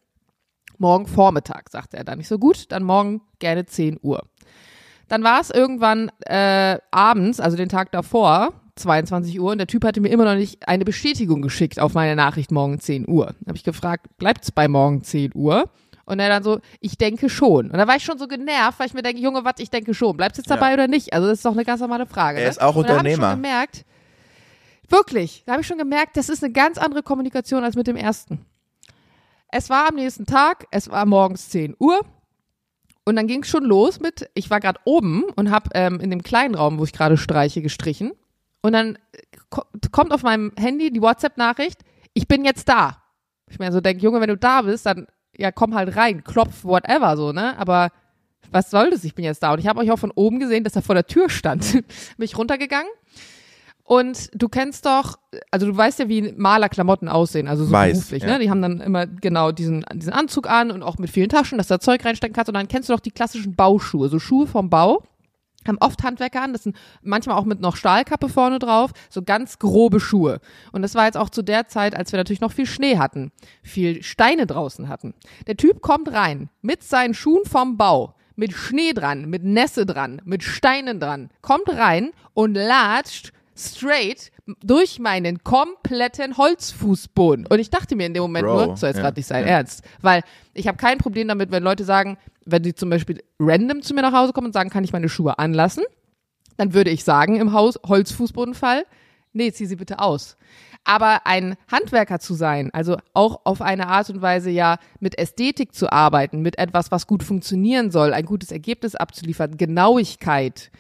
[0.78, 2.20] Morgen Vormittag, sagte er dann.
[2.20, 4.24] Nicht so gut, dann morgen gerne 10 Uhr.
[5.08, 9.86] Dann war es irgendwann äh, abends, also den Tag davor, 22 Uhr, und der Typ
[9.86, 13.28] hatte mir immer noch nicht eine Bestätigung geschickt auf meine Nachricht morgen 10 Uhr.
[13.28, 15.70] Dann habe ich gefragt, bleibt's bei morgen 10 Uhr?
[16.06, 17.72] Und er dann so, ich denke schon.
[17.72, 19.94] Und da war ich schon so genervt, weil ich mir denke, Junge, was, ich denke
[19.94, 20.18] schon.
[20.18, 20.74] Bleibst du jetzt dabei ja.
[20.74, 21.14] oder nicht?
[21.14, 22.40] Also das ist doch eine ganz normale Frage.
[22.40, 22.50] Er ne?
[22.50, 23.04] ist auch und Unternehmer.
[23.04, 23.86] Da habe ich schon gemerkt,
[24.90, 27.96] wirklich, da habe ich schon gemerkt, das ist eine ganz andere Kommunikation als mit dem
[27.96, 28.46] ersten.
[29.48, 32.02] Es war am nächsten Tag, es war morgens 10 Uhr.
[33.06, 36.10] Und dann ging es schon los mit, ich war gerade oben und habe ähm, in
[36.10, 38.14] dem kleinen Raum, wo ich gerade streiche, gestrichen.
[38.62, 38.98] Und dann
[39.92, 41.82] kommt auf meinem Handy die WhatsApp-Nachricht,
[42.14, 43.04] ich bin jetzt da.
[43.50, 46.64] Ich mir so denke, Junge, wenn du da bist, dann ja komm halt rein, klopf,
[46.64, 47.58] whatever so, ne?
[47.58, 47.92] Aber
[48.52, 49.04] was soll das?
[49.04, 49.54] Ich bin jetzt da.
[49.54, 51.74] Und ich habe euch auch von oben gesehen, dass er vor der Tür stand.
[51.74, 51.86] bin
[52.26, 52.90] ich runtergegangen
[53.86, 55.20] und du kennst doch,
[55.52, 58.30] also du weißt ja, wie Malerklamotten aussehen, also so Weiß, beruflich, ne?
[58.30, 58.38] ja.
[58.38, 58.44] ne?
[58.44, 61.68] Die haben dann immer genau diesen, diesen Anzug an und auch mit vielen Taschen, dass
[61.68, 62.48] da Zeug reinstecken kannst.
[62.48, 65.04] Und dann kennst du doch die klassischen Bauschuhe, so Schuhe vom Bau.
[65.68, 69.60] Haben oft Handwerker an, das sind manchmal auch mit noch Stahlkappe vorne drauf, so ganz
[69.60, 70.40] grobe Schuhe.
[70.74, 73.32] Und das war jetzt auch zu der Zeit, als wir natürlich noch viel Schnee hatten,
[73.62, 75.14] viel Steine draußen hatten.
[75.48, 80.22] Der Typ kommt rein mit seinen Schuhen vom Bau, mit Schnee dran, mit Nässe dran,
[80.26, 84.32] mit Steinen dran, kommt rein und latscht straight
[84.64, 87.48] durch meinen kompletten Holzfußboden.
[87.48, 89.46] Und ich dachte mir in dem Moment Bro, nur, so jetzt ja, gerade nicht sein
[89.46, 89.54] ja.
[89.54, 89.84] Ernst.
[90.02, 93.94] Weil ich habe kein Problem damit, wenn Leute sagen, wenn die zum Beispiel random zu
[93.94, 95.84] mir nach Hause kommen und sagen, kann ich meine Schuhe anlassen?
[96.58, 98.86] Dann würde ich sagen im Haus Holzfußbodenfall,
[99.32, 100.38] nee, zieh sie bitte aus.
[100.84, 105.74] Aber ein Handwerker zu sein, also auch auf eine Art und Weise ja mit Ästhetik
[105.74, 110.72] zu arbeiten, mit etwas, was gut funktionieren soll, ein gutes Ergebnis abzuliefern, Genauigkeit,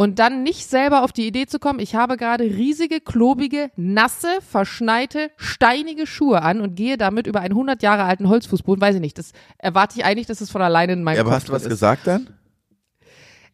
[0.00, 4.28] und dann nicht selber auf die Idee zu kommen, ich habe gerade riesige, klobige, nasse,
[4.48, 9.00] verschneite, steinige Schuhe an und gehe damit über einen 100 Jahre alten Holzfußboden, weiß ich
[9.00, 11.48] nicht, das erwarte ich eigentlich, dass es von alleine in meinem Ja, aber Kopf hast
[11.48, 11.68] du was ist.
[11.70, 12.30] gesagt dann?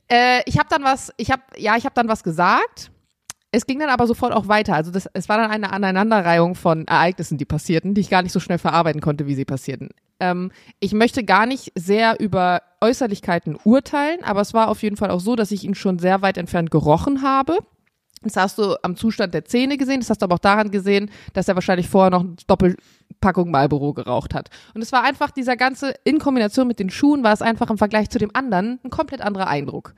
[0.09, 2.91] Äh, ich habe dann was, ich habe, ja, ich habe dann was gesagt.
[3.51, 4.75] Es ging dann aber sofort auch weiter.
[4.75, 8.33] Also das, es war dann eine Aneinanderreihung von Ereignissen, die passierten, die ich gar nicht
[8.33, 9.89] so schnell verarbeiten konnte, wie sie passierten.
[10.21, 15.11] Ähm, ich möchte gar nicht sehr über Äußerlichkeiten urteilen, aber es war auf jeden Fall
[15.11, 17.59] auch so, dass ich ihn schon sehr weit entfernt gerochen habe.
[18.23, 21.11] Das hast du am Zustand der Zähne gesehen, das hast du aber auch daran gesehen,
[21.35, 24.49] dass er wahrscheinlich vorher noch eine Doppelpackung Marlboro geraucht hat.
[24.75, 27.77] Und es war einfach dieser ganze, in Kombination mit den Schuhen, war es einfach im
[27.77, 29.95] Vergleich zu dem anderen ein komplett anderer Eindruck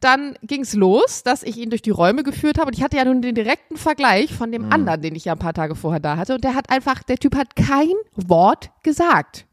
[0.00, 2.68] dann ging es los, dass ich ihn durch die Räume geführt habe.
[2.68, 4.72] Und ich hatte ja nun den direkten Vergleich von dem mhm.
[4.72, 6.34] anderen, den ich ja ein paar Tage vorher da hatte.
[6.34, 9.46] Und der hat einfach, der Typ hat kein Wort gesagt.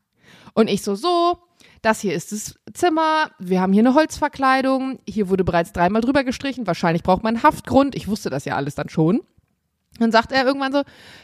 [0.53, 1.37] Und ich so, so,
[1.81, 6.23] das hier ist das Zimmer, wir haben hier eine Holzverkleidung, hier wurde bereits dreimal drüber
[6.23, 7.95] gestrichen, wahrscheinlich braucht man einen Haftgrund.
[7.95, 9.21] Ich wusste das ja alles dann schon.
[9.99, 10.81] Dann sagt er irgendwann so,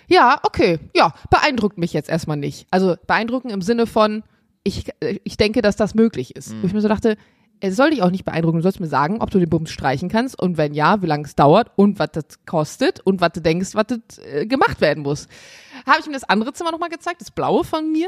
[0.07, 2.67] ja, okay, ja, beeindruckt mich jetzt erstmal nicht.
[2.71, 4.23] Also beeindrucken im Sinne von,
[4.63, 4.91] ich,
[5.23, 6.53] ich denke, dass das möglich ist.
[6.53, 6.61] Mhm.
[6.61, 7.17] Wo ich mir so dachte,
[7.61, 8.57] es soll dich auch nicht beeindrucken.
[8.57, 11.25] Du sollst mir sagen, ob du den Bums streichen kannst und wenn ja, wie lange
[11.25, 13.85] es dauert und was das kostet und was du denkst, was
[14.23, 15.27] äh, gemacht werden muss.
[15.85, 18.07] Habe ich ihm das andere Zimmer nochmal gezeigt, das blaue von mir.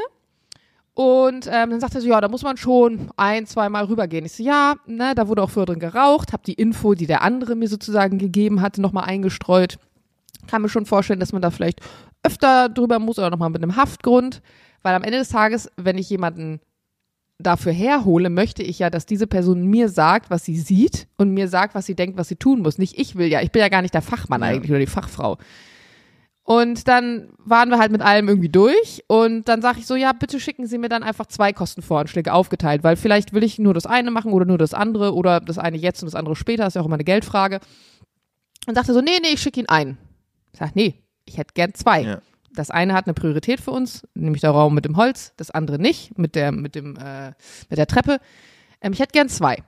[0.94, 4.26] Und ähm, dann sagt er so, ja, da muss man schon ein, zweimal rübergehen.
[4.26, 7.22] Ich so, ja, ne, da wurde auch früher drin geraucht, habe die Info, die der
[7.22, 9.78] andere mir sozusagen gegeben hatte, nochmal eingestreut.
[10.48, 11.80] Kann mir schon vorstellen, dass man da vielleicht
[12.24, 14.42] öfter drüber muss oder nochmal mit einem Haftgrund.
[14.84, 16.60] Weil am Ende des Tages, wenn ich jemanden
[17.42, 21.48] dafür herhole, möchte ich ja, dass diese Person mir sagt, was sie sieht und mir
[21.48, 22.78] sagt, was sie denkt, was sie tun muss.
[22.78, 24.48] Nicht ich will ja, ich bin ja gar nicht der Fachmann ja.
[24.48, 25.38] eigentlich oder die Fachfrau.
[26.44, 30.12] Und dann waren wir halt mit allem irgendwie durch und dann sage ich so, ja,
[30.12, 33.86] bitte schicken Sie mir dann einfach zwei Kostenvoranschläge aufgeteilt, weil vielleicht will ich nur das
[33.86, 36.74] eine machen oder nur das andere oder das eine jetzt und das andere später, ist
[36.76, 37.60] ja auch immer eine Geldfrage.
[38.68, 39.98] Und sagte so, nee, nee, ich schicke ihn ein.
[40.52, 42.02] Ich sag, nee, ich hätte gern zwei.
[42.02, 42.22] Ja.
[42.54, 45.80] Das eine hat eine Priorität für uns, nämlich der Raum mit dem Holz, das andere
[45.80, 47.34] nicht, mit der, mit dem, äh,
[47.70, 48.20] mit der Treppe.
[48.82, 49.64] Ähm, ich hätte gern zwei.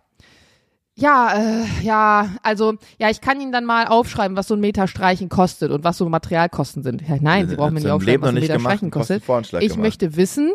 [0.95, 4.87] Ja, äh, ja, also, ja, ich kann Ihnen dann mal aufschreiben, was so ein Meter
[4.87, 7.01] Streichen kostet und was so Materialkosten sind.
[7.07, 9.23] Ja, nein, Sie brauchen mir nicht aufschreiben, was noch ein Meter gemacht, Streichen kostet.
[9.23, 9.77] Ich gemacht.
[9.77, 10.51] möchte wissen,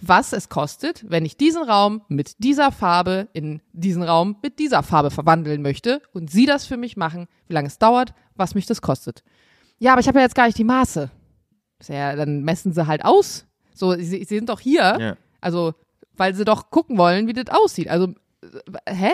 [0.00, 4.82] was es kostet, wenn ich diesen Raum mit dieser Farbe in diesen Raum mit dieser
[4.82, 8.66] Farbe verwandeln möchte und Sie das für mich machen, wie lange es dauert, was mich
[8.66, 9.22] das kostet.
[9.78, 11.10] Ja, aber ich habe ja jetzt gar nicht die Maße.
[11.88, 13.46] Ja, dann messen Sie halt aus.
[13.74, 15.16] So, Sie, Sie sind doch hier, Ja.
[15.40, 15.74] also,
[16.16, 17.88] weil Sie doch gucken wollen, wie das aussieht.
[17.88, 18.14] Also,
[18.86, 19.10] äh, hä?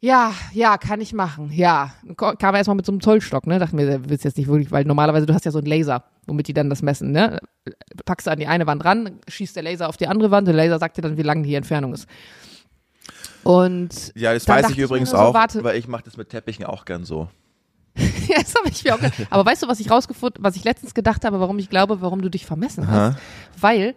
[0.00, 1.50] Ja, ja, kann ich machen.
[1.52, 3.58] Ja, kam erstmal mit so einem Zollstock, ne?
[3.58, 6.04] Dachte mir, der willst jetzt nicht wirklich, weil normalerweise du hast ja so einen Laser,
[6.26, 7.40] womit die dann das messen, ne?
[8.04, 10.54] Packst du an die eine Wand ran, schießt der Laser auf die andere Wand, der
[10.54, 12.06] Laser sagt dir dann, wie lang die Entfernung ist.
[13.42, 15.62] Und Ja, das weiß ich übrigens so, auch, warte.
[15.64, 17.28] weil ich mache das mit Teppichen auch gern so.
[18.28, 19.26] ja, das habe ich mir auch gedacht.
[19.30, 22.22] Aber weißt du, was ich rausgefunden, was ich letztens gedacht habe, warum ich glaube, warum
[22.22, 22.96] du dich vermessen hast?
[22.96, 23.16] Aha.
[23.60, 23.94] Weil,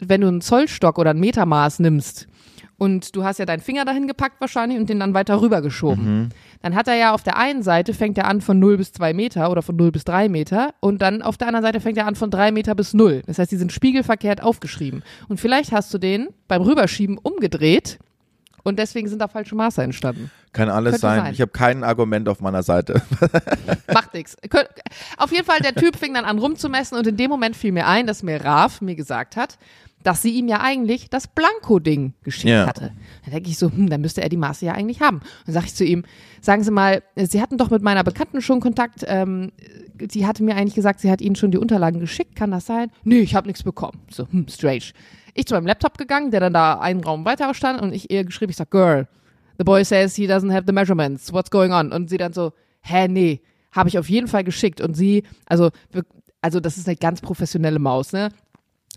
[0.00, 2.26] wenn du einen Zollstock oder ein Metermaß nimmst
[2.78, 6.30] und du hast ja deinen Finger dahin gepackt wahrscheinlich und den dann weiter rübergeschoben,
[6.62, 9.12] dann hat er ja auf der einen Seite fängt er an von 0 bis 2
[9.14, 12.06] Meter oder von 0 bis 3 Meter und dann auf der anderen Seite fängt er
[12.06, 13.22] an von 3 Meter bis 0.
[13.26, 15.02] Das heißt, die sind spiegelverkehrt aufgeschrieben.
[15.28, 17.98] Und vielleicht hast du den beim Rüberschieben umgedreht
[18.68, 20.30] und deswegen sind da falsche Maße entstanden.
[20.52, 21.20] Kann alles Könnte sein.
[21.24, 21.32] sein.
[21.34, 23.02] Ich habe kein Argument auf meiner Seite.
[23.92, 24.10] Macht.
[24.12, 24.68] Könnt-
[25.16, 27.86] Auf jeden Fall, der Typ fing dann an rumzumessen und in dem Moment fiel mir
[27.86, 29.58] ein, dass mir Raf mir gesagt hat,
[30.04, 32.66] dass sie ihm ja eigentlich das Blanko-Ding geschickt Ja.
[32.66, 32.92] hatte.
[33.24, 35.20] Dann denke ich so, hm, dann müsste er die Maße ja eigentlich haben.
[35.44, 36.04] Dann sage ich zu ihm,
[36.40, 39.04] sagen Sie mal, Sie hatten doch mit meiner Bekannten schon Kontakt.
[39.06, 39.50] Ähm,
[39.94, 42.36] die hatte mir eigentlich gesagt, sie hat Ihnen schon die Unterlagen geschickt.
[42.36, 42.90] Kann das sein?
[43.02, 43.98] Nee, ich habe nichts bekommen.
[44.10, 44.84] So, hm, strange.
[45.34, 48.24] Ich zu meinem Laptop gegangen, der dann da einen Raum weiter stand und ich ihr
[48.24, 49.06] geschrieben, ich sag, Girl,
[49.58, 51.32] the boy says he doesn't have the measurements.
[51.32, 51.92] What's going on?
[51.92, 53.40] Und sie dann so, hä, nee,
[53.72, 54.80] habe ich auf jeden Fall geschickt.
[54.80, 55.70] Und sie, also,
[56.40, 58.30] also das ist eine ganz professionelle Maus, ne?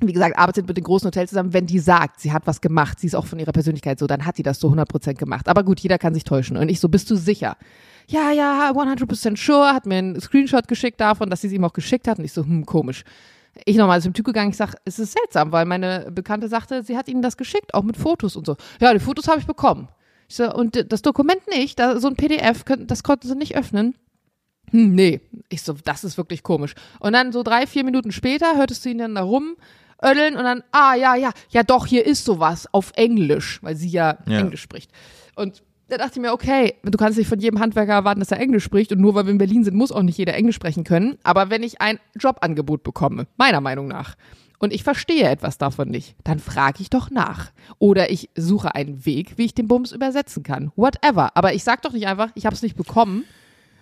[0.03, 1.53] Wie gesagt, arbeitet mit den großen Hotels zusammen.
[1.53, 4.25] Wenn die sagt, sie hat was gemacht, sie ist auch von ihrer Persönlichkeit so, dann
[4.25, 5.47] hat die das zu 100% gemacht.
[5.47, 6.57] Aber gut, jeder kann sich täuschen.
[6.57, 7.55] Und ich so, bist du sicher?
[8.07, 11.73] Ja, ja, 100% sure, hat mir einen Screenshot geschickt davon, dass sie es ihm auch
[11.73, 12.17] geschickt hat.
[12.17, 13.03] Und ich so, hm, komisch.
[13.65, 16.97] Ich nochmal zum Typ gegangen, ich sag, es ist seltsam, weil meine Bekannte sagte, sie
[16.97, 18.55] hat ihnen das geschickt, auch mit Fotos und so.
[18.79, 19.89] Ja, die Fotos habe ich bekommen.
[20.29, 23.95] Ich so, und das Dokument nicht, da, so ein PDF, das konnten sie nicht öffnen.
[24.71, 25.19] Hm, nee.
[25.49, 26.73] Ich so, das ist wirklich komisch.
[26.99, 30.63] Und dann so drei, vier Minuten später hörtest du ihn dann da rumödeln und dann,
[30.71, 34.39] ah, ja, ja, ja doch, hier ist sowas auf Englisch, weil sie ja, Ja.
[34.39, 34.91] Englisch spricht.
[35.35, 38.39] Und da dachte ich mir, okay, du kannst nicht von jedem Handwerker erwarten, dass er
[38.39, 40.85] Englisch spricht und nur weil wir in Berlin sind, muss auch nicht jeder Englisch sprechen
[40.85, 41.17] können.
[41.23, 44.15] Aber wenn ich ein Jobangebot bekomme, meiner Meinung nach,
[44.57, 47.51] und ich verstehe etwas davon nicht, dann frage ich doch nach.
[47.79, 50.71] Oder ich suche einen Weg, wie ich den Bums übersetzen kann.
[50.75, 51.35] Whatever.
[51.35, 53.25] Aber ich sag doch nicht einfach, ich habe es nicht bekommen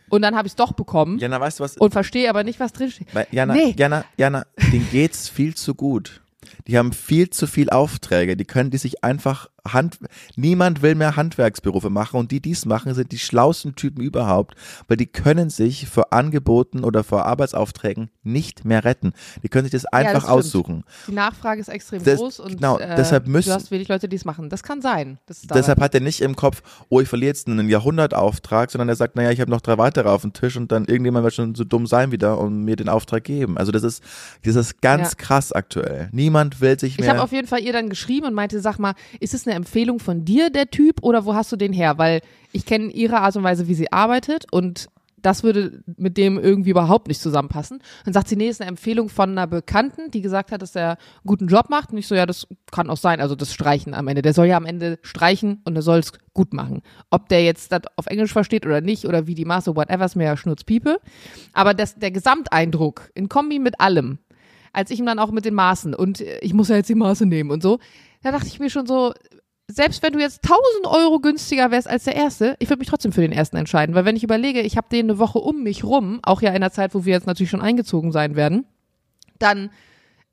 [0.07, 1.77] und dann habe ich es doch bekommen Jana, weißt du was?
[1.77, 3.13] und verstehe aber nicht, was drinsteht.
[3.13, 3.75] Weil, Jana, Nee.
[3.77, 6.21] Jana, Jana, denen geht's viel zu gut.
[6.67, 8.37] Die haben viel zu viel Aufträge.
[8.37, 9.99] Die können die sich einfach Hand,
[10.37, 14.55] niemand will mehr Handwerksberufe machen und die, die es machen, sind die schlausten Typen überhaupt,
[14.87, 19.11] weil die können sich vor Angeboten oder vor Arbeitsaufträgen nicht mehr retten.
[19.43, 20.33] Die können sich das einfach das stimmt.
[20.39, 20.83] aussuchen.
[21.07, 24.07] Die Nachfrage ist extrem Das- groß und genau, äh, deshalb müssen- du hast wenig Leute,
[24.07, 24.49] die es machen.
[24.49, 25.19] Das kann sein.
[25.25, 28.95] Das Deshalb hat er nicht im Kopf, oh, ich verliere jetzt einen Jahrhundertauftrag, sondern er
[28.95, 31.53] sagt, naja, ich habe noch drei weitere auf dem Tisch und dann irgendjemand wird schon
[31.53, 33.57] so dumm sein wieder und mir den Auftrag geben.
[33.57, 34.01] Also das ist,
[34.45, 35.15] das ist ganz Ja.
[35.17, 36.07] krass aktuell.
[36.13, 37.23] Niemand will sich Ich habe mehr.
[37.23, 40.25] auf jeden Fall ihr dann geschrieben und meinte, sag mal, ist es eine Empfehlung von
[40.25, 41.97] dir, der Typ, oder wo hast du den her?
[41.97, 44.87] Weil ich kenne ihre Art und Weise, wie sie arbeitet und
[45.21, 47.81] das würde mit dem irgendwie überhaupt nicht zusammenpassen.
[48.05, 50.91] Dann sagt sie, nee, ist eine Empfehlung von einer Bekannten, die gesagt hat, dass er
[50.91, 51.91] einen guten Job macht.
[51.91, 53.19] Und ich so, ja, das kann auch sein.
[53.19, 54.21] Also das Streichen am Ende.
[54.21, 56.81] Der soll ja am Ende streichen und er soll es gut machen.
[57.09, 60.15] Ob der jetzt das auf Englisch versteht oder nicht oder wie die Maße, whatever, ist
[60.15, 61.01] mir ja Schnurzpiepe.
[61.51, 64.19] Aber das, der Gesamteindruck in Kombi mit allem,
[64.73, 66.95] als ich ihm dann auch mit den Maßen und äh, ich muss ja jetzt die
[66.95, 67.79] Maße nehmen und so,
[68.23, 69.13] da dachte ich mir schon so,
[69.67, 73.11] selbst wenn du jetzt 1000 Euro günstiger wärst als der erste, ich würde mich trotzdem
[73.11, 75.83] für den ersten entscheiden, weil wenn ich überlege, ich habe den eine Woche um mich
[75.83, 78.65] rum, auch ja in der Zeit, wo wir jetzt natürlich schon eingezogen sein werden,
[79.37, 79.69] dann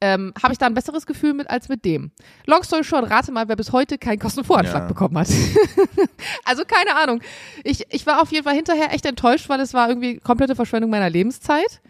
[0.00, 2.10] ähm, habe ich da ein besseres Gefühl mit als mit dem.
[2.46, 4.88] Long story short, rate mal, wer bis heute keinen Kostenvoranschlag Ja.
[4.88, 5.28] bekommen hat.
[6.44, 7.20] also keine Ahnung.
[7.64, 10.90] Ich, ich war auf jeden Fall hinterher echt enttäuscht, weil es war irgendwie komplette Verschwendung
[10.90, 11.80] meiner Lebenszeit.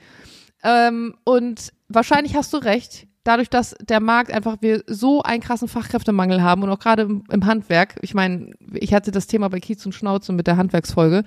[0.67, 5.69] Ähm, und wahrscheinlich hast du recht, dadurch, dass der Markt einfach wir so einen krassen
[5.69, 9.61] Fachkräftemangel haben und auch gerade im, im Handwerk, ich meine, ich hatte das Thema bei
[9.61, 11.23] Kiez und Schnauze mit der Handwerksfolge,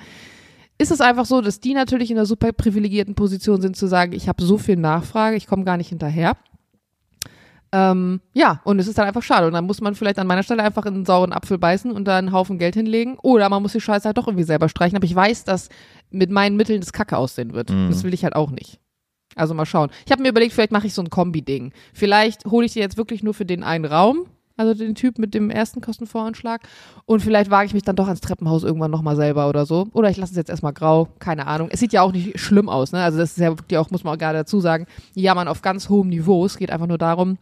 [0.78, 4.12] ist es einfach so, dass die natürlich in einer super privilegierten Position sind, zu sagen,
[4.12, 6.36] ich habe so viel Nachfrage, ich komme gar nicht hinterher.
[7.71, 9.47] Ähm, ja, und es ist dann einfach schade.
[9.47, 12.06] Und dann muss man vielleicht an meiner Stelle einfach in einen sauren Apfel beißen und
[12.06, 13.17] da einen Haufen Geld hinlegen.
[13.21, 14.95] Oder man muss die Scheiße halt doch irgendwie selber streichen.
[14.95, 15.69] Aber ich weiß, dass
[16.10, 17.69] mit meinen Mitteln das Kacke aussehen wird.
[17.69, 17.89] Mhm.
[17.89, 18.80] Das will ich halt auch nicht.
[19.35, 19.89] Also mal schauen.
[20.05, 21.71] Ich habe mir überlegt, vielleicht mache ich so ein Kombi-Ding.
[21.93, 24.25] Vielleicht hole ich dir jetzt wirklich nur für den einen Raum,
[24.57, 26.67] also den Typ mit dem ersten Kostenvoranschlag.
[27.05, 29.87] Und vielleicht wage ich mich dann doch ans Treppenhaus irgendwann nochmal selber oder so.
[29.93, 31.69] Oder ich lasse es jetzt erstmal grau, keine Ahnung.
[31.71, 33.01] Es sieht ja auch nicht schlimm aus, ne?
[33.01, 35.61] Also das ist ja wirklich auch, muss man auch gerade dazu sagen, ja, man auf
[35.61, 36.45] ganz hohem Niveau.
[36.45, 37.37] Es geht einfach nur darum,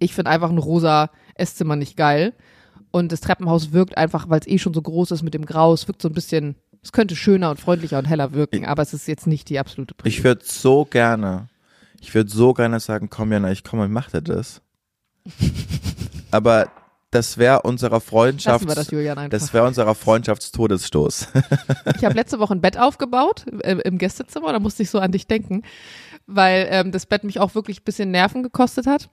[0.00, 2.34] ich finde einfach ein rosa Esszimmer nicht geil.
[2.90, 5.72] Und das Treppenhaus wirkt einfach, weil es eh schon so groß ist mit dem Grau,
[5.72, 8.94] es wirkt so ein bisschen, es könnte schöner und freundlicher und heller wirken, aber es
[8.94, 10.08] ist jetzt nicht die absolute Prio.
[10.08, 11.48] Ich würde so gerne,
[12.00, 14.62] ich würde so gerne sagen, komm Jana, ich komme und mach dir das.
[16.30, 16.70] Aber
[17.10, 18.88] das wäre unserer Freundschaft, das,
[19.30, 21.28] das wäre unserer Freundschaftstodesstoß.
[21.96, 25.10] Ich habe letzte Woche ein Bett aufgebaut äh, im Gästezimmer, da musste ich so an
[25.10, 25.62] dich denken,
[26.26, 29.10] weil ähm, das Bett mich auch wirklich ein bisschen Nerven gekostet hat.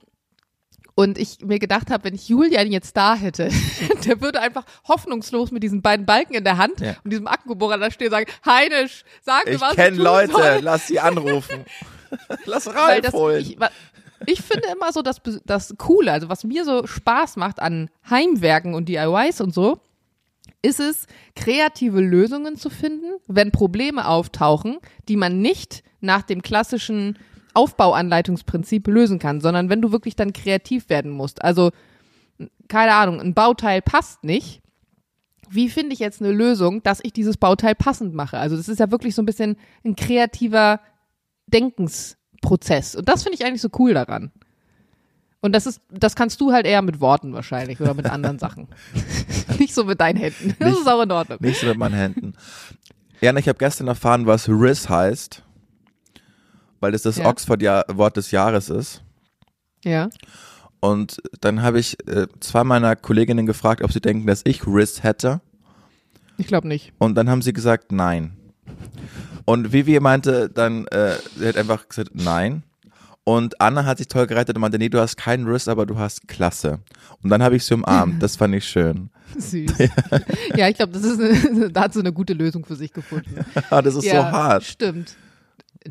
[0.99, 3.49] Und ich mir gedacht habe, wenn ich Julian jetzt da hätte,
[4.05, 6.95] der würde einfach hoffnungslos mit diesen beiden Balken in der Hand Ja.
[7.03, 10.03] und diesem Akkubohrer da stehen und sagen, Heinisch, sag mir, Ich was kenne ich tun
[10.05, 10.59] Leute, soll.
[10.61, 11.65] lass sie anrufen.
[12.45, 13.41] lass Ralf das, holen.
[13.41, 13.57] ich,
[14.25, 18.73] ich finde immer so das, das Coole, also was mir so Spaß macht an Heimwerken
[18.73, 19.79] und DIYs und so,
[20.63, 21.05] ist es,
[21.35, 27.19] kreative Lösungen zu finden, wenn Probleme auftauchen, die man nicht nach dem klassischen
[27.57, 31.43] Aufbauanleitungsprinzip lösen kann, sondern wenn du wirklich dann kreativ werden musst.
[31.43, 31.71] Also,
[32.67, 34.61] keine Ahnung, ein Bauteil passt nicht.
[35.49, 38.37] Wie finde ich jetzt eine Lösung, dass ich dieses Bauteil passend mache?
[38.37, 40.79] Also, das ist ja wirklich so ein bisschen ein kreativer
[41.47, 42.95] Denkensprozess.
[42.95, 44.31] Und das finde ich eigentlich so cool daran.
[45.39, 48.67] Und das ist, das kannst du halt eher mit Worten wahrscheinlich oder mit anderen Sachen.
[49.59, 50.55] Nicht so mit deinen Händen.
[50.59, 51.37] Das Nicht- ist auch in Ordnung.
[51.41, 52.33] Nicht so mit meinen Händen.
[53.21, 55.43] Jana, ich habe gestern erfahren, was RIS heißt,
[56.79, 57.27] weil das das Ja.
[57.27, 59.03] Oxford-Wort des Jahres ist.
[59.83, 60.09] Ja.
[60.79, 65.03] Und dann habe ich äh, zwei meiner Kolleginnen gefragt, ob sie denken, dass ich RIS
[65.03, 65.41] hätte.
[66.37, 66.93] Ich glaube nicht.
[66.99, 68.33] Und dann haben sie gesagt, nein.
[69.45, 72.63] Und Vivi meinte dann, äh, sie hat einfach gesagt, nein.
[73.23, 75.97] Und Anna hat sich toll gerettet und meinte, nee, du hast keinen Riss, aber du
[75.97, 76.79] hast Klasse.
[77.21, 78.23] Und dann habe ich sie umarmt.
[78.23, 79.09] Das fand ich schön.
[79.37, 79.69] Süß.
[80.55, 83.43] ja, ich glaube, das ist eine, da hat sie eine gute Lösung für sich gefunden.
[83.69, 84.63] Ah, das ist ja, so hart.
[84.63, 85.15] Stimmt.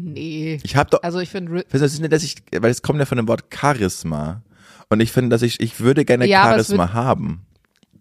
[0.00, 0.58] Nee.
[0.62, 3.06] Ich habe doch, Also ich finde, das ist nicht, dass ich, weil es kommt ja
[3.06, 4.42] von dem Wort Charisma.
[4.88, 7.44] Und ich finde, dass ich, ich würde gerne Ja, Charisma haben.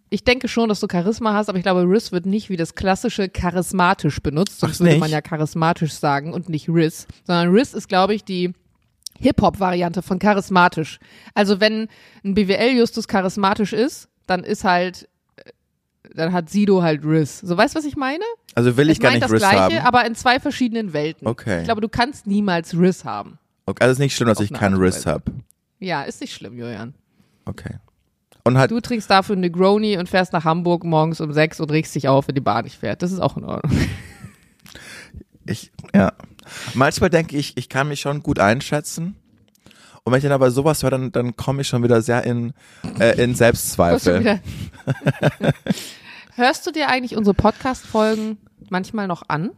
[0.10, 2.76] ich denke schon, dass du Charisma hast, aber ich glaube, Riz wird nicht wie das
[2.76, 4.60] klassische charismatisch benutzt.
[4.60, 7.08] Sonst würde man ja charismatisch sagen und nicht Riz.
[7.26, 8.54] Sondern Riz ist, glaube ich, die
[9.20, 11.00] Hip-Hop-Variante von charismatisch.
[11.34, 11.88] Also wenn
[12.24, 15.08] ein BWL-Justus charismatisch ist, dann ist halt,
[16.14, 17.40] dann hat Sido halt Riz.
[17.40, 18.24] So, weißt du, was ich meine?
[18.54, 19.88] Also will ich, Ich gar meine nicht das Riss Gleiche, haben.
[19.88, 21.28] aber in zwei verschiedenen Welten.
[21.28, 21.60] Okay.
[21.60, 23.38] Ich glaube, du kannst niemals Riz haben.
[23.66, 25.10] Okay, also ist nicht schlimm, dass Auf ich eine keinen Weise.
[25.12, 25.24] habe.
[25.80, 26.94] Ja, ist nicht schlimm, Julian.
[27.46, 27.76] Okay.
[28.44, 31.72] Und halt, Du trinkst dafür eine Negroni und fährst nach Hamburg morgens um sechs und
[31.72, 33.02] regst dich auf, wenn die Bahn nicht fährt.
[33.02, 33.72] Das ist auch in Ordnung.
[35.46, 36.14] ich, ja.
[36.76, 39.16] Manchmal denke ich, ich kann mich schon gut einschätzen.
[40.06, 42.54] Und wenn ich dann aber sowas höre, dann, dann komme ich schon wieder sehr in,
[43.00, 44.40] äh, in Selbstzweifel.
[46.36, 48.38] Hörst du dir eigentlich unsere Podcast-Folgen
[48.70, 49.50] manchmal noch an?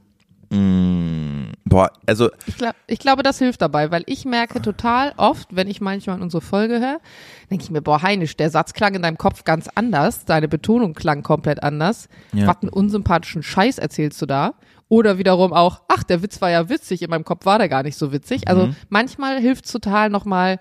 [0.50, 5.50] Mm, boah, also, Ich, glaub, ich glaube, das hilft dabei, weil ich merke total oft,
[5.52, 7.02] wenn ich manchmal unsere Folge höre,
[7.52, 10.94] denke ich mir, boah, Heinisch, der Satz klang in deinem Kopf ganz anders, deine Betonung
[10.94, 12.08] klang komplett anders.
[12.32, 12.48] Ja.
[12.48, 14.54] Was einen unsympathischen Scheiß erzählst du da?
[14.90, 17.84] Oder wiederum auch, ach, der Witz war ja witzig, in meinem Kopf war der gar
[17.84, 18.48] nicht so witzig.
[18.48, 20.60] Also manchmal hilft es total nochmal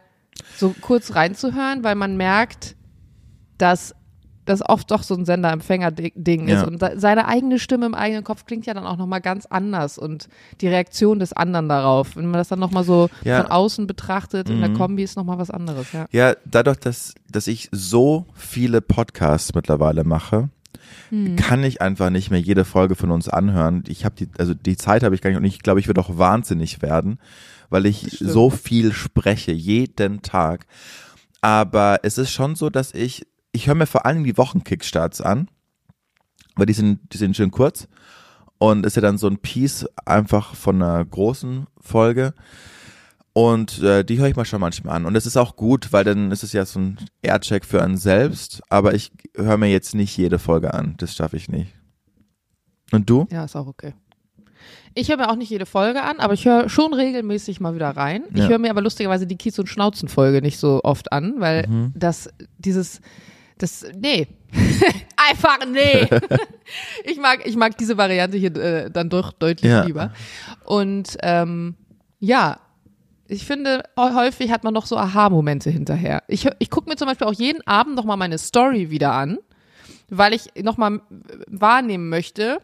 [0.56, 2.74] so kurz reinzuhören, weil man merkt,
[3.58, 3.94] dass
[4.44, 6.60] das oft doch so ein Sender-Empfänger-Ding Ja.
[6.60, 6.66] ist.
[6.68, 9.98] Und se- seine eigene Stimme im eigenen Kopf klingt ja dann auch nochmal ganz anders
[9.98, 10.28] und
[10.60, 13.42] die Reaktion des anderen darauf, wenn man das dann nochmal so Ja.
[13.42, 14.74] von außen betrachtet, in der Mhm.
[14.74, 16.06] Kombi ist nochmal was anderes, ja.
[16.12, 20.48] Ja, dadurch, dass, dass ich so viele Podcasts mittlerweile mache,
[21.10, 21.36] Hm.
[21.36, 23.84] kann ich einfach nicht mehr jede Folge von uns anhören.
[23.88, 26.00] Ich habe die, also die Zeit habe ich gar nicht und ich glaube, ich würde
[26.00, 27.18] auch wahnsinnig werden,
[27.70, 30.66] weil ich so viel spreche, jeden Tag.
[31.40, 35.48] Aber es ist schon so, dass ich, ich höre mir vor allem die Wochenkickstarts an,
[36.56, 37.88] weil die sind, die sind schön kurz
[38.58, 42.34] und ist ja dann so ein Piece einfach von einer großen Folge.
[43.36, 45.04] Und äh, die höre ich mal schon manchmal an.
[45.04, 47.98] Und das ist auch gut, weil dann ist es ja so ein Aircheck für einen
[47.98, 48.62] selbst.
[48.70, 50.94] Aber ich höre mir jetzt nicht jede Folge an.
[50.96, 51.74] Das schaffe ich nicht.
[52.92, 53.26] Und du?
[53.30, 53.92] Ja, ist auch okay.
[54.94, 57.90] Ich höre mir auch nicht jede Folge an, aber ich höre schon regelmäßig mal wieder
[57.90, 58.22] rein.
[58.32, 58.48] Ich Ja.
[58.48, 61.92] höre mir aber lustigerweise die Kies- und Schnauzen-Folge nicht so oft an, weil Mhm.
[61.94, 63.02] das, dieses,
[63.58, 64.28] Das, nee.
[65.30, 66.08] Einfach nee.
[67.04, 69.84] ich mag, ich mag diese Variante hier äh, dann doch deutlich Ja.
[69.84, 70.12] lieber.
[70.64, 71.74] Und ähm,
[72.18, 72.60] ja,
[73.28, 76.22] ich finde, häufig hat man noch so Aha-Momente hinterher.
[76.28, 79.38] Ich, ich gucke mir zum Beispiel auch jeden Abend nochmal meine Story wieder an,
[80.08, 81.00] weil ich nochmal
[81.48, 82.58] wahrnehmen möchte,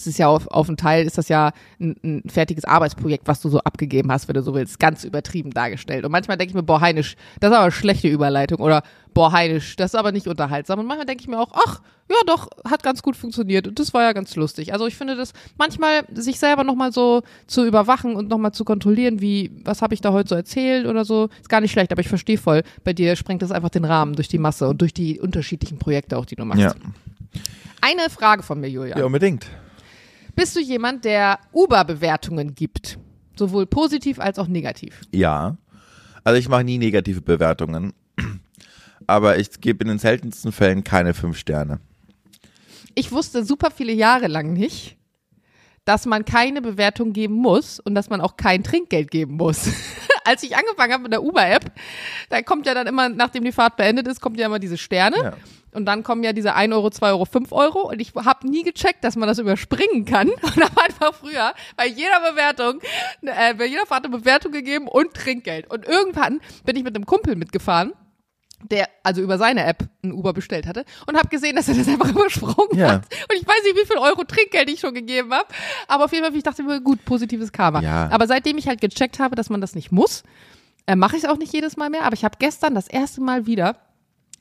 [0.00, 3.40] es ist ja auf, auf einen Teil, ist das ja ein, ein fertiges Arbeitsprojekt, was
[3.40, 6.04] du so abgegeben hast, wenn du so willst, ganz übertrieben dargestellt.
[6.04, 8.82] Und manchmal denke ich mir, boah, Heinisch, das ist aber eine schlechte Überleitung oder
[9.14, 10.78] boah, Heinisch, das ist aber nicht unterhaltsam.
[10.78, 13.94] Und manchmal denke ich mir auch, ach, ja doch, hat ganz gut funktioniert und das
[13.94, 14.72] war ja ganz lustig.
[14.72, 19.20] Also ich finde das manchmal, sich selber nochmal so zu überwachen und nochmal zu kontrollieren,
[19.20, 22.00] wie, was habe ich da heute so erzählt oder so, ist gar nicht schlecht, aber
[22.00, 24.92] ich verstehe voll, bei dir sprengt das einfach den Rahmen durch die Masse und durch
[24.92, 26.62] die unterschiedlichen Projekte auch, die du machst.
[26.62, 26.74] Ja.
[27.80, 28.98] Eine Frage von mir, Julia.
[28.98, 29.46] ja, unbedingt.
[30.34, 32.98] Bist du jemand, der Uber-Bewertungen gibt?
[33.36, 35.00] Sowohl positiv als auch negativ.
[35.12, 35.56] Ja.
[36.24, 37.92] Also ich mache nie negative Bewertungen.
[39.06, 41.80] Aber ich gebe in den seltensten Fällen keine fünf Sterne.
[42.94, 44.96] Ich wusste super viele Jahre lang nicht,
[45.84, 49.68] dass man keine Bewertung geben muss und dass man auch kein Trinkgeld geben muss.
[50.24, 51.72] Als ich angefangen habe mit der Uber-App,
[52.28, 55.16] da kommt ja dann immer, nachdem die Fahrt beendet ist, kommt ja immer diese Sterne.
[55.16, 55.36] Ja.
[55.72, 57.88] Und dann kommen ja diese 1 Euro, 2 Euro, 5 Euro.
[57.90, 60.28] Und ich habe nie gecheckt, dass man das überspringen kann.
[60.42, 62.80] Und habe einfach früher bei jeder Bewertung,
[63.22, 65.70] äh, bei jeder Fahrt eine Bewertung gegeben und Trinkgeld.
[65.70, 67.92] Und irgendwann bin ich mit einem Kumpel mitgefahren,
[68.70, 71.88] der also über seine App ein Uber bestellt hatte und habe gesehen, dass er das
[71.88, 72.88] einfach übersprungen Ja.
[72.92, 73.04] hat.
[73.30, 75.46] Und ich weiß nicht, wie viel Euro Trinkgeld ich schon gegeben habe.
[75.88, 77.80] Aber auf jeden Fall, ich dachte mir, gut, positives Karma.
[77.80, 78.08] Ja.
[78.10, 80.24] Aber seitdem ich halt gecheckt habe, dass man das nicht muss,
[80.86, 82.02] äh, mache ich es auch nicht jedes Mal mehr.
[82.04, 83.76] Aber ich habe gestern das erste Mal wieder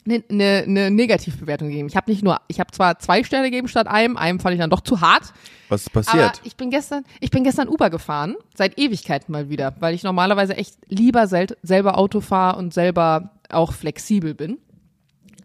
[0.06, 1.88] eine ne, ne Negativbewertung gegeben.
[1.88, 4.60] Ich habe nicht nur, ich habe zwar zwei Sterne gegeben statt einem, einem fand ich
[4.60, 5.34] dann doch zu hart.
[5.68, 6.42] Was ist Aber passiert?
[6.44, 10.56] ich bin gestern, ich bin gestern Uber gefahren, seit Ewigkeiten mal wieder, weil ich normalerweise
[10.56, 14.58] echt lieber sel selber Auto fahre und selber auch flexibel bin.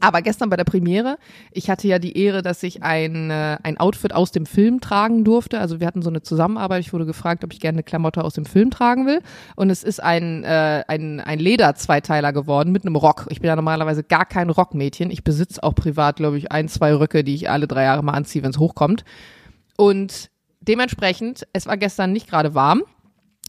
[0.00, 1.18] Aber gestern bei der Premiere,
[1.52, 5.24] ich hatte ja die Ehre, dass ich ein, äh, ein Outfit aus dem Film tragen
[5.24, 5.60] durfte.
[5.60, 6.80] Also wir hatten so eine Zusammenarbeit.
[6.80, 9.20] Ich wurde gefragt, ob ich gerne eine Klamotte aus dem Film tragen will.
[9.56, 13.26] Und es ist ein, äh, ein, ein Leder-Zweiteiler geworden mit einem Rock.
[13.30, 15.10] Ich bin ja normalerweise gar kein Rockmädchen.
[15.10, 18.12] Ich besitze auch privat, glaube ich, ein, zwei Röcke, die ich alle drei Jahre mal
[18.12, 19.04] anziehe, wenn es hochkommt.
[19.76, 20.30] Und
[20.60, 22.82] dementsprechend, es war gestern nicht gerade warm.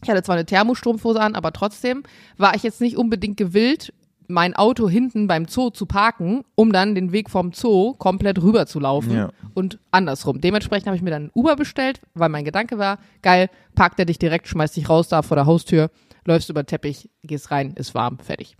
[0.02, 2.02] Ich hatte zwar eine Thermostrumpfhose an, aber trotzdem
[2.36, 3.92] war ich jetzt nicht unbedingt gewillt,
[4.28, 8.66] mein Auto hinten beim Zoo zu parken, um dann den Weg vom Zoo komplett rüber
[8.66, 9.30] zu laufen Ja.
[9.54, 10.40] und andersrum.
[10.40, 14.04] Dementsprechend habe ich mir dann ein Uber bestellt, weil mein Gedanke war, geil, parkt er
[14.06, 15.90] dich direkt, schmeißt dich raus da vor der Haustür,
[16.24, 18.56] läufst über den Teppich, gehst rein, ist warm, fertig.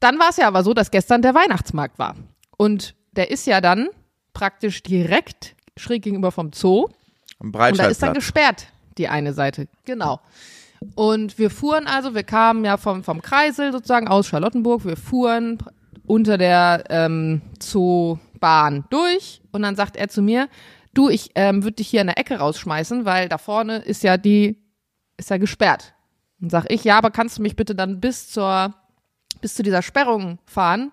[0.00, 2.16] Dann war es ja aber so, dass gestern der Weihnachtsmarkt war.
[2.56, 3.88] Und der ist ja dann
[4.32, 6.88] praktisch direkt schräg gegenüber vom Zoo.
[7.38, 8.66] Am Und da ist dann gesperrt,
[8.98, 9.68] die eine Seite.
[9.84, 10.20] Genau.
[10.94, 15.58] Und wir fuhren also, wir kamen ja vom, vom Kreisel sozusagen aus Charlottenburg, wir fuhren
[16.06, 20.48] unter der ähm, Zoobahn durch und dann sagt er zu mir,
[20.94, 24.16] du, ich ähm, würde dich hier in der Ecke rausschmeißen, weil da vorne ist ja
[24.16, 24.62] die,
[25.16, 25.94] ist ja gesperrt.
[26.40, 28.74] Und sag ich, ja, aber kannst du mich bitte dann bis zur,
[29.40, 30.92] bis zu dieser Sperrung fahren?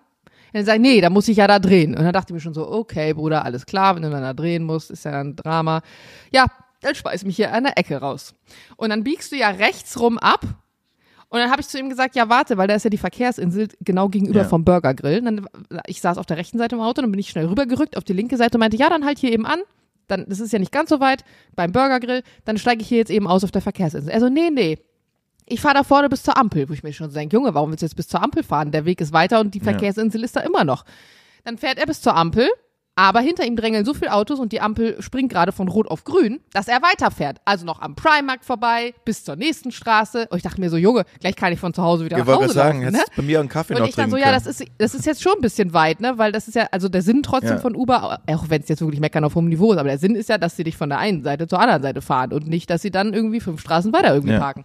[0.54, 1.96] Und dann sagt, nee, da muss ich ja da drehen.
[1.96, 4.32] Und dann dachte ich mir schon so, okay, Bruder, alles klar, wenn du dann da
[4.32, 5.82] drehen musst, ist ja ein Drama.
[6.32, 6.46] Ja,
[6.84, 8.34] dann schmeiß mich hier an der Ecke raus.
[8.76, 10.42] Und dann biegst du ja rechts rum ab.
[11.28, 13.68] Und dann habe ich zu ihm gesagt, ja, warte, weil da ist ja die Verkehrsinsel
[13.80, 14.48] genau gegenüber Ja.
[14.48, 15.18] vom Burger Grill.
[15.18, 15.46] Und dann,
[15.86, 18.12] ich saß auf der rechten Seite im Auto, dann bin ich schnell rübergerückt auf die
[18.12, 19.58] linke Seite und meinte, ja, dann halt hier eben an.
[20.06, 21.24] Dann, das ist ja nicht ganz so weit
[21.56, 22.22] beim Burger Grill.
[22.44, 24.12] Dann steige ich hier jetzt eben aus auf der Verkehrsinsel.
[24.12, 24.78] Also, nee, nee.
[25.46, 27.70] Ich fahre da vorne bis zur Ampel, wo ich mir schon so denke, Junge, warum
[27.70, 28.70] willst du jetzt bis zur Ampel fahren?
[28.70, 29.64] Der Weg ist weiter und die Ja.
[29.64, 30.84] Verkehrsinsel ist da immer noch.
[31.44, 32.48] Dann fährt er bis zur Ampel,
[32.96, 36.04] aber hinter ihm drängeln so viele Autos und die Ampel springt gerade von rot auf
[36.04, 37.38] grün, dass er weiterfährt.
[37.44, 40.28] Also noch am Primark vorbei, bis zur nächsten Straße.
[40.30, 42.26] Und ich dachte mir so, Junge, gleich kann ich von zu Hause wieder Ich nach
[42.28, 43.02] wollte Hause sagen, laufen, ne?
[43.16, 44.34] bei mir einen Kaffee Und noch ich dann so, ja, können.
[44.44, 46.18] das ist, das ist jetzt schon ein bisschen weit, ne?
[46.18, 47.58] Weil das ist ja, also der Sinn trotzdem Ja.
[47.58, 50.14] von Uber, auch wenn es jetzt wirklich meckern auf hohem Niveau ist, aber der Sinn
[50.14, 52.70] ist ja, dass sie dich von der einen Seite zur anderen Seite fahren und nicht,
[52.70, 54.40] dass sie dann irgendwie fünf Straßen weiter irgendwie Ja.
[54.40, 54.64] parken.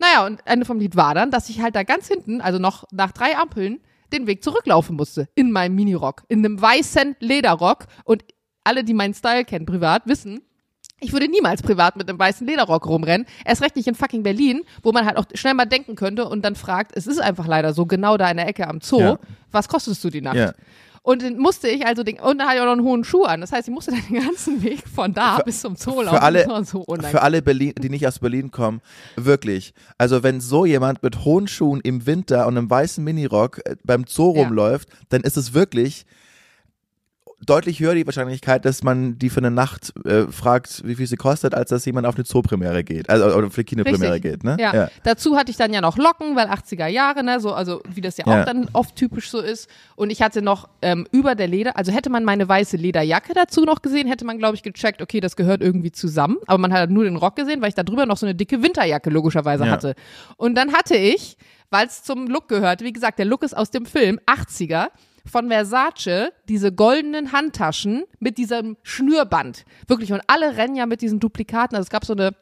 [0.00, 2.84] Naja, und Ende vom Lied war dann, dass ich halt da ganz hinten, also noch
[2.92, 3.80] nach drei Ampeln,
[4.12, 5.28] den Weg zurücklaufen musste.
[5.34, 6.22] In meinem Minirock.
[6.28, 7.86] In einem weißen Lederrock.
[8.04, 8.24] Und
[8.64, 10.40] alle, die meinen Style kennen privat, wissen,
[11.00, 13.26] ich würde niemals privat mit einem weißen Lederrock rumrennen.
[13.44, 16.44] Erst recht nicht in fucking Berlin, wo man halt auch schnell mal denken könnte und
[16.44, 19.18] dann fragt, es ist einfach leider so, genau da in der Ecke am Zoo, Ja.
[19.52, 20.36] was kostest du die Nacht?
[20.36, 20.52] Ja.
[21.08, 23.24] Und dann musste ich also den, und dann hatte ich auch noch einen hohen Schuh
[23.24, 23.40] an.
[23.40, 26.16] Das heißt, ich musste dann den ganzen Weg von da Für- bis zum Zoo laufen.
[26.16, 28.82] für alle, so für alle Berlin, die nicht aus Berlin kommen,
[29.16, 29.72] wirklich.
[29.96, 34.04] Also wenn so jemand mit hohen Schuhen im Winter und einem weißen Minirock äh, beim
[34.06, 34.42] Zoo Ja.
[34.42, 36.04] rumläuft, dann ist es wirklich
[37.46, 41.16] deutlich höher die Wahrscheinlichkeit, dass man die für eine Nacht äh, fragt, wie viel sie
[41.16, 44.56] kostet, als dass jemand auf eine Zoopremiere geht, also oder für eine Kinopremiere geht, ne?
[44.58, 44.88] Ja.
[45.04, 48.16] Dazu hatte ich dann ja noch Locken, weil 80er Jahre, ne, so, also wie das
[48.16, 48.40] ja, Ja.
[48.40, 49.68] auch dann oft typisch so ist.
[49.94, 53.64] Und ich hatte noch ähm, über der Leder, also hätte man meine weiße Lederjacke dazu
[53.64, 56.38] noch gesehen, hätte man, glaube ich, gecheckt, okay, das gehört irgendwie zusammen.
[56.46, 58.34] Aber man hat halt nur den Rock gesehen, weil ich da drüber noch so eine
[58.34, 59.70] dicke Winterjacke logischerweise Ja.
[59.70, 59.94] hatte.
[60.36, 61.36] Und dann hatte ich,
[61.70, 64.88] weil es zum Look gehörte, wie gesagt, der Look ist aus dem Film 80er.
[65.30, 69.64] Von Versace diese goldenen Handtaschen mit diesem Schnürband.
[69.86, 70.12] Wirklich.
[70.12, 71.76] Und alle rennen ja mit diesen Duplikaten.
[71.76, 72.34] Also es gab so eine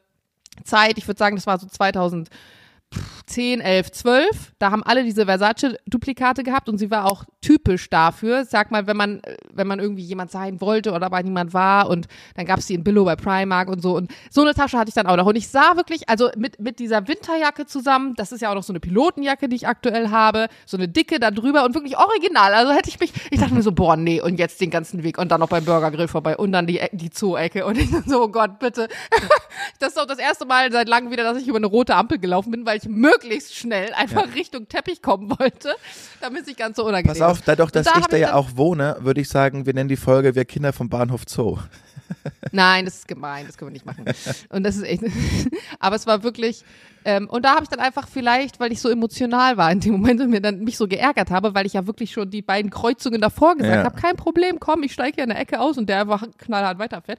[0.64, 4.52] Zeit, ich würde sagen, das war so 2010, 11, 12.
[4.58, 8.44] Da haben alle diese Versace-Duplikate gehabt und sie war auch typisch dafür.
[8.44, 9.22] Sag mal, wenn man,
[9.52, 12.74] wenn man irgendwie jemand sein wollte oder aber niemand war und dann gab es die
[12.74, 13.94] in Billow bei Primark und so.
[13.96, 15.26] Und so eine Tasche hatte ich dann auch noch.
[15.26, 18.64] Und ich sah wirklich, also mit, mit dieser Winterjacke zusammen, das ist ja auch noch
[18.64, 22.52] so eine Pilotenjacke, die ich aktuell habe, so eine dicke da drüber und wirklich original.
[22.52, 25.18] Also hätte ich mich, ich dachte mir so, boah, nee, und jetzt den ganzen Weg
[25.18, 27.64] und dann noch beim Burgergrill vorbei und dann die, die Zoo-Ecke.
[27.64, 28.88] Und ich so, oh Gott, bitte.
[29.78, 32.18] Das ist auch das erste Mal seit langem wieder, dass ich über eine rote Ampel
[32.18, 35.74] gelaufen bin, weil ich möglichst schnell einfach Richtung Teppich kommen wollte,
[36.20, 37.35] damit es nicht ganz so unangenehm ist.
[37.44, 39.96] Dadurch, Und dass da ich da ja auch wohne, würde ich sagen, wir nennen die
[39.96, 41.58] Folge Wir Kinder vom Bahnhof Zoo.
[42.52, 44.04] Nein, das ist gemein, das können wir nicht machen.
[44.50, 45.02] Und das ist echt.
[45.80, 46.64] Aber es war wirklich.
[47.04, 49.92] Ähm, und da habe ich dann einfach vielleicht, weil ich so emotional war in dem
[49.92, 52.70] Moment und mir dann mich so geärgert habe, weil ich ja wirklich schon die beiden
[52.70, 53.84] Kreuzungen davor gesagt Ja.
[53.84, 56.78] habe, kein Problem, komm, ich steige hier in der Ecke aus und der einfach knallhart
[56.80, 57.18] weiterfährt.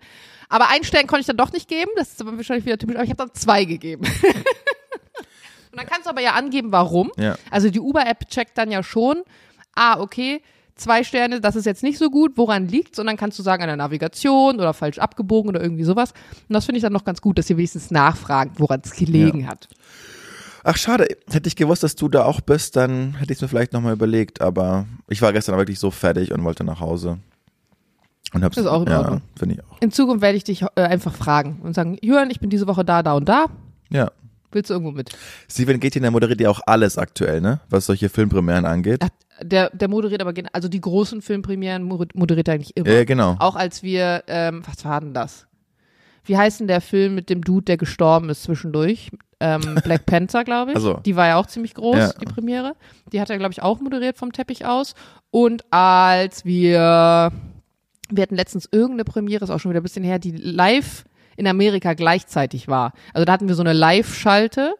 [0.49, 2.95] Aber einen Stern konnte ich dann doch nicht geben, das ist aber wahrscheinlich wieder typisch,
[2.95, 4.03] aber ich habe dann zwei gegeben.
[5.71, 7.11] und dann kannst du aber ja angeben, warum.
[7.17, 7.35] Ja.
[7.51, 9.23] Also die Uber-App checkt dann ja schon,
[9.77, 10.41] ah, okay,
[10.75, 12.99] zwei Sterne, das ist jetzt nicht so gut, woran liegt's?
[12.99, 16.13] Und dann kannst du sagen, an der Navigation oder falsch abgebogen oder irgendwie sowas.
[16.47, 19.47] Und das finde ich dann noch ganz gut, dass ihr wenigstens nachfragt, woran es gelegen
[19.47, 19.67] hat.
[20.63, 21.07] Ach, schade.
[21.29, 23.93] Hätte ich gewusst, dass du da auch bist, dann hätte ich es mir vielleicht nochmal
[23.93, 24.41] überlegt.
[24.41, 27.19] Aber ich war gestern wirklich so fertig und wollte nach Hause.
[28.33, 29.81] Und hab's, Ist auch in ja, finde ich auch.
[29.81, 32.83] In Zukunft werde ich dich äh, einfach fragen und sagen, Jörn, ich bin diese Woche
[32.83, 33.45] da, da und da.
[33.89, 34.11] Ja.
[34.51, 35.17] Willst du irgendwo mit?
[35.49, 37.61] Steven Gätchen, der moderiert ja auch alles aktuell, ne?
[37.69, 39.01] Was solche Filmpremieren angeht.
[39.41, 42.89] Der, der moderiert aber, also die großen Filmpremieren moder- moderiert er eigentlich immer.
[42.89, 43.35] Ja, genau.
[43.39, 45.45] Auch als wir, ähm, was war denn das?
[46.25, 49.11] Wie heißt denn der Film mit dem Dude, der gestorben ist zwischendurch?
[49.39, 50.77] Ähm, Black Panther, glaube ich.
[50.77, 50.93] Ach so.
[51.05, 52.11] Die war ja auch ziemlich groß, Ja.
[52.19, 52.75] die Premiere.
[53.13, 54.95] Die hat er, glaube ich, auch moderiert vom Teppich aus.
[55.31, 57.31] Und als wir,
[58.09, 61.05] wir hatten letztens irgendeine Premiere, ist auch schon wieder ein bisschen her, die live
[61.37, 62.93] in Amerika gleichzeitig war.
[63.13, 64.73] Also da hatten wir so eine Live-Schalte.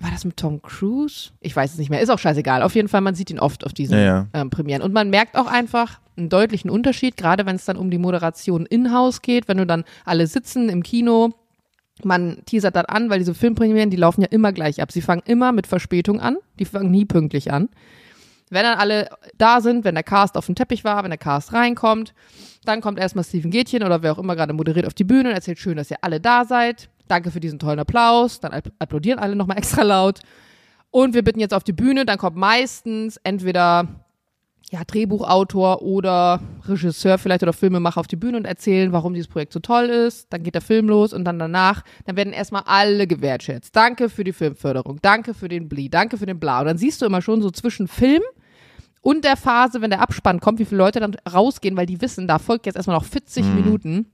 [0.00, 1.30] War das mit Tom Cruise?
[1.40, 2.00] Ich weiß es nicht mehr.
[2.00, 2.62] Ist auch scheißegal.
[2.62, 4.26] Auf jeden Fall, man sieht ihn oft auf diesen Ja, ja.
[4.32, 4.82] ähm, Premieren.
[4.82, 8.66] Und man merkt auch einfach einen deutlichen Unterschied, gerade wenn es dann um die Moderation
[8.66, 11.30] in-house geht, wenn du dann alle sitzen im Kino.
[12.02, 14.90] Man teasert dann an, weil diese Filmpremieren, die laufen ja immer gleich ab.
[14.90, 16.36] Sie fangen immer mit Verspätung an.
[16.58, 17.68] Die fangen nie pünktlich an.
[18.48, 21.52] Wenn dann alle da sind, wenn der Cast auf dem Teppich war, wenn der Cast
[21.52, 22.14] reinkommt,
[22.64, 25.34] dann kommt erstmal Steven Gätchen oder wer auch immer gerade moderiert auf die Bühne und
[25.34, 26.88] erzählt schön, dass ihr alle da seid.
[27.10, 28.40] Danke für diesen tollen Applaus.
[28.40, 30.20] Dann app- applaudieren alle nochmal extra laut.
[30.90, 32.04] Und wir bitten jetzt auf die Bühne.
[32.04, 33.88] Dann kommt meistens entweder
[34.70, 39.52] ja, Drehbuchautor oder Regisseur vielleicht oder Filmemacher auf die Bühne und erzählen, warum dieses Projekt
[39.52, 40.32] so toll ist.
[40.32, 43.74] Dann geht der Film los und dann danach, dann werden erstmal alle gewertschätzt.
[43.74, 46.60] Danke für die Filmförderung, danke für den Bli, danke für den Bla.
[46.60, 48.22] Und dann siehst du immer schon so zwischen Film
[49.00, 52.28] und der Phase, wenn der Abspann kommt, wie viele Leute dann rausgehen, weil die wissen,
[52.28, 54.06] da folgt jetzt erstmal noch 40 Minuten.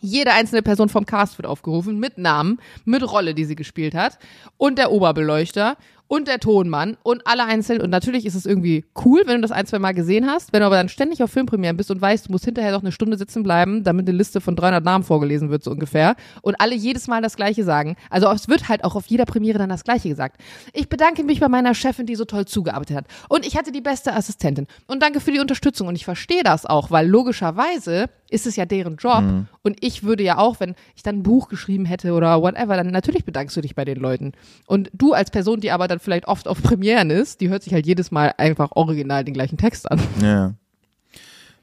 [0.00, 4.18] Jede einzelne Person vom Cast wird aufgerufen, mit Namen, mit Rolle, die sie gespielt hat.
[4.56, 5.76] Und der Oberbeleuchter
[6.08, 7.80] und der Tonmann und alle einzeln.
[7.80, 10.52] Und natürlich ist es irgendwie cool, wenn du das ein, zwei Mal gesehen hast.
[10.52, 12.92] Wenn du aber dann ständig auf Filmpremieren bist und weißt, du musst hinterher noch eine
[12.92, 16.16] Stunde sitzen bleiben, damit eine Liste von 300 Namen vorgelesen wird, so ungefähr.
[16.42, 17.96] Und alle jedes Mal das Gleiche sagen.
[18.10, 20.40] Also es wird halt auch auf jeder Premiere dann das Gleiche gesagt.
[20.72, 23.06] Ich bedanke mich bei meiner Chefin, die so toll zugearbeitet hat.
[23.28, 24.66] Und ich hatte die beste Assistentin.
[24.86, 25.88] Und danke für die Unterstützung.
[25.88, 29.22] Und ich verstehe das auch, weil logischerweise ist es ja deren Job.
[29.62, 32.90] Und ich würde ja auch, wenn ich dann ein Buch geschrieben hätte oder whatever, dann
[32.90, 34.32] natürlich bedankst du dich bei den Leuten.
[34.66, 37.72] Und du als Person, die aber dann vielleicht oft auf Premieren ist, die hört sich
[37.72, 40.00] halt jedes Mal einfach original den gleichen Text an.
[40.22, 40.54] Ja.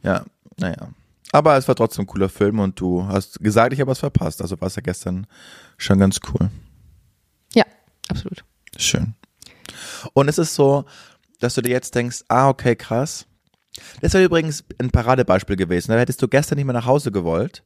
[0.03, 0.26] Ja,
[0.57, 0.89] naja.
[1.32, 4.41] Aber es war trotzdem ein cooler Film und du hast gesagt, ich habe was verpasst.
[4.41, 5.26] Also war es ja gestern
[5.78, 6.49] schon ganz cool.
[7.55, 7.64] Ja,
[8.07, 8.43] absolut.
[8.78, 9.16] Schön.
[10.14, 10.86] Und es ist so,
[11.39, 13.26] dass du dir jetzt denkst, ah, okay, krass.
[14.01, 15.91] Das wäre übrigens ein Paradebeispiel gewesen.
[15.91, 17.63] Da hättest du gestern nicht mehr nach Hause gewollt,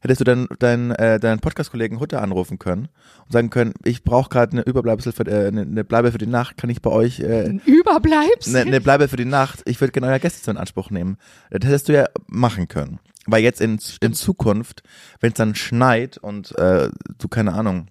[0.00, 2.88] hättest du deinen dein, äh, deinen Podcast-Kollegen Hutter anrufen können
[3.26, 6.26] und sagen können, ich brauche gerade eine Überbleibsel für, äh, eine, eine Bleibe für die
[6.26, 8.56] Nacht, kann ich bei euch äh, Ein Überbleibsel.
[8.56, 11.16] eine, eine Bleibe für die Nacht, ich würde gerne euer Gäste in Anspruch nehmen.
[11.50, 13.00] Das hättest du ja machen können.
[13.26, 14.82] Weil jetzt in, in Zukunft,
[15.20, 16.88] wenn es dann schneit und äh,
[17.18, 17.88] du, keine Ahnung,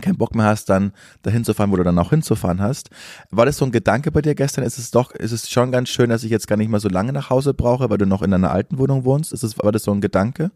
[0.00, 2.90] keinen Bock mehr hast, dann dahin zu fahren, wo du dann auch hinzufahren hast.
[3.30, 4.64] War das so ein Gedanke bei dir gestern?
[4.64, 6.88] Ist es doch, ist es schon ganz schön, dass ich jetzt gar nicht mehr so
[6.88, 9.32] lange nach Hause brauche, weil du noch in deiner alten Wohnung wohnst?
[9.32, 10.50] Ist es, war das so ein Gedanke?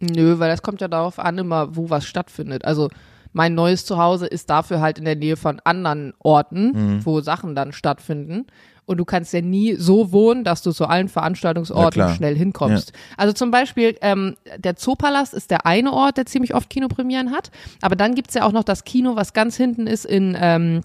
[0.00, 2.64] Nö, weil das kommt ja darauf an, immer, wo was stattfindet.
[2.64, 2.88] Also
[3.32, 7.06] mein neues Zuhause ist dafür halt in der Nähe von anderen Orten, Mhm.
[7.06, 8.46] wo Sachen dann stattfinden.
[8.90, 12.92] Und du kannst ja nie so wohnen, dass du zu allen Veranstaltungsorten Ja, schnell hinkommst.
[13.16, 17.52] Also zum Beispiel, ähm, der Zoopalast ist der eine Ort, der ziemlich oft Kinopremieren hat.
[17.82, 20.80] Aber dann gibt's ja auch noch das Kino, was ganz hinten ist in ähm,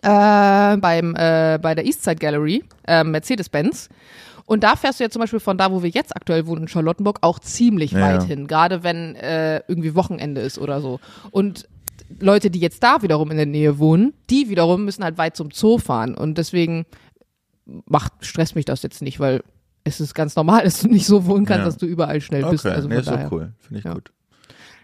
[0.00, 3.88] äh, beim, äh, bei der Eastside Gallery, äh, Mercedes-Benz.
[4.46, 6.68] Und da fährst du ja zum Beispiel von da, wo wir jetzt aktuell wohnen, in
[6.68, 8.28] Charlottenburg, auch ziemlich Ja, weit ja.
[8.28, 8.46] hin.
[8.46, 11.00] Gerade wenn äh, irgendwie Wochenende ist oder so.
[11.32, 11.66] Und
[12.20, 15.50] Leute, die jetzt da wiederum in der Nähe wohnen, die wiederum müssen halt weit zum
[15.50, 16.14] Zoo fahren.
[16.14, 16.86] Und deswegen
[17.86, 19.42] macht, stresst mich das jetzt nicht, weil
[19.84, 21.64] es ist ganz normal, dass du nicht so wohnen kannst, Ja.
[21.66, 22.64] dass du überall schnell bist.
[22.66, 23.32] Okay, Also nee, ist so daher.
[23.32, 23.52] cool.
[23.60, 23.94] Finde ich Ja.
[23.94, 24.12] gut.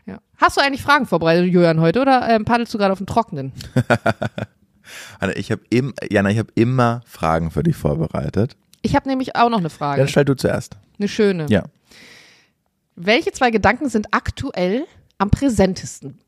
[0.07, 0.19] Ja.
[0.37, 3.53] Hast du eigentlich Fragen vorbereitet, Julian, heute oder ähm, paddelst du gerade auf dem Trockenen?
[5.19, 8.57] Anna, ich habe im, Jana, ich habe immer Fragen für dich vorbereitet.
[8.83, 10.01] Ich habe nämlich auch noch eine Frage.
[10.01, 10.77] Dann stell du zuerst.
[10.99, 11.47] Eine schöne.
[11.51, 11.65] Ja.
[12.95, 14.85] Welche zwei Gedanken sind aktuell
[15.19, 16.19] am präsentesten,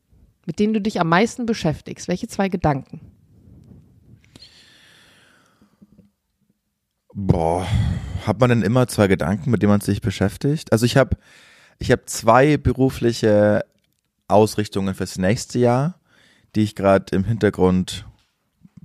[0.45, 2.07] mit denen du dich am meisten beschäftigst?
[2.09, 2.99] Welche zwei Gedanken?
[7.21, 7.67] Boah,
[8.25, 10.71] hat man denn immer zwei Gedanken, mit denen man sich beschäftigt?
[10.71, 11.17] Also ich habe
[11.77, 13.65] ich habe zwei berufliche
[14.29, 15.99] Ausrichtungen fürs nächste Jahr,
[16.55, 18.05] die ich gerade im Hintergrund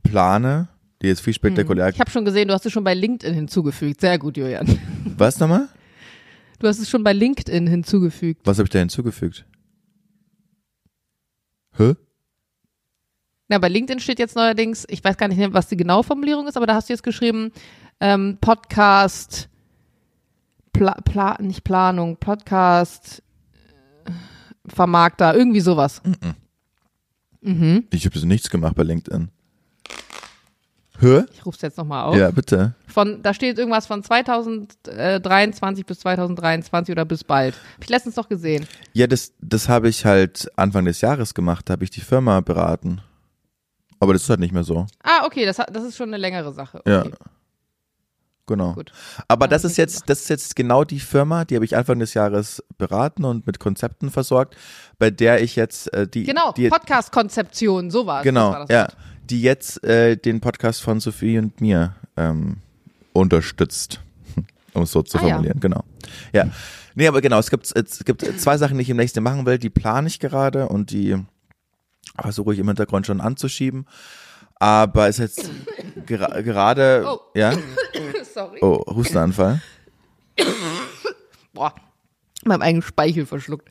[0.02, 0.66] plane,
[1.00, 1.88] die jetzt viel spektakulär.
[1.90, 4.00] Ich habe schon gesehen, du hast es schon bei LinkedIn hinzugefügt.
[4.00, 4.80] Sehr gut, Julian.
[5.16, 5.68] Was nochmal?
[6.58, 8.40] Du hast es schon bei LinkedIn hinzugefügt.
[8.44, 9.44] Was habe ich da hinzugefügt?
[11.76, 11.94] Hä?
[13.48, 16.56] Na, bei LinkedIn steht jetzt neuerdings, ich weiß gar nicht, was die genaue Formulierung ist,
[16.56, 17.52] aber da hast du jetzt geschrieben,
[18.00, 19.48] ähm, Podcast,
[20.72, 23.22] Pla, Pla, nicht Planung, Podcast,
[24.06, 24.10] äh,
[24.66, 26.00] Vermarkter, irgendwie sowas.
[27.42, 27.86] Mhm.
[27.90, 29.28] Ich habe nichts gemacht bei LinkedIn.
[31.00, 31.24] Hä?
[31.32, 32.16] Ich rufe es jetzt nochmal auf.
[32.16, 32.74] Ja, bitte.
[32.86, 37.54] Von, da steht irgendwas von 2023 bis 2023 oder bis bald.
[37.74, 38.66] Hab ich letztens doch gesehen.
[38.94, 42.40] Ja, das, das habe ich halt Anfang des Jahres gemacht, da habe ich die Firma
[42.40, 43.02] beraten.
[44.00, 44.86] Aber das ist halt nicht mehr so.
[45.02, 46.82] Ah, okay, das, das ist schon eine längere Sache.
[46.86, 47.00] Ja.
[47.00, 47.12] Okay.
[48.46, 48.74] Genau.
[48.74, 48.92] Gut.
[49.26, 51.98] Aber Ja, das ist jetzt, das ist jetzt genau die Firma, die habe ich Anfang
[51.98, 54.54] des Jahres beraten und mit Konzepten versorgt,
[54.98, 58.18] bei der ich jetzt äh, die, Genau, die Podcast-Konzeption, sowas.
[58.18, 58.96] das genau, war das ja, Wort.
[59.30, 62.58] die jetzt äh, den Podcast von Sophie und mir ähm,
[63.14, 64.00] unterstützt,
[64.74, 65.28] um es so zu Ah, ja.
[65.28, 65.82] formulieren, genau.
[66.34, 66.44] Ja,
[66.94, 69.46] nee, aber genau, es gibt es gibt zwei Sachen, die ich im nächsten Jahr machen
[69.46, 71.16] will, die plane ich gerade und die
[72.20, 73.86] versuche ich im Hintergrund schon anzuschieben.
[74.56, 75.50] Aber es ist jetzt
[76.06, 77.20] gera gerade, Oh.
[77.34, 77.52] ja,
[78.34, 78.58] Sorry.
[78.62, 79.60] oh, Hustenanfall.
[81.52, 81.74] Boah,
[82.44, 83.68] meinem eigenen Speichel verschluckt.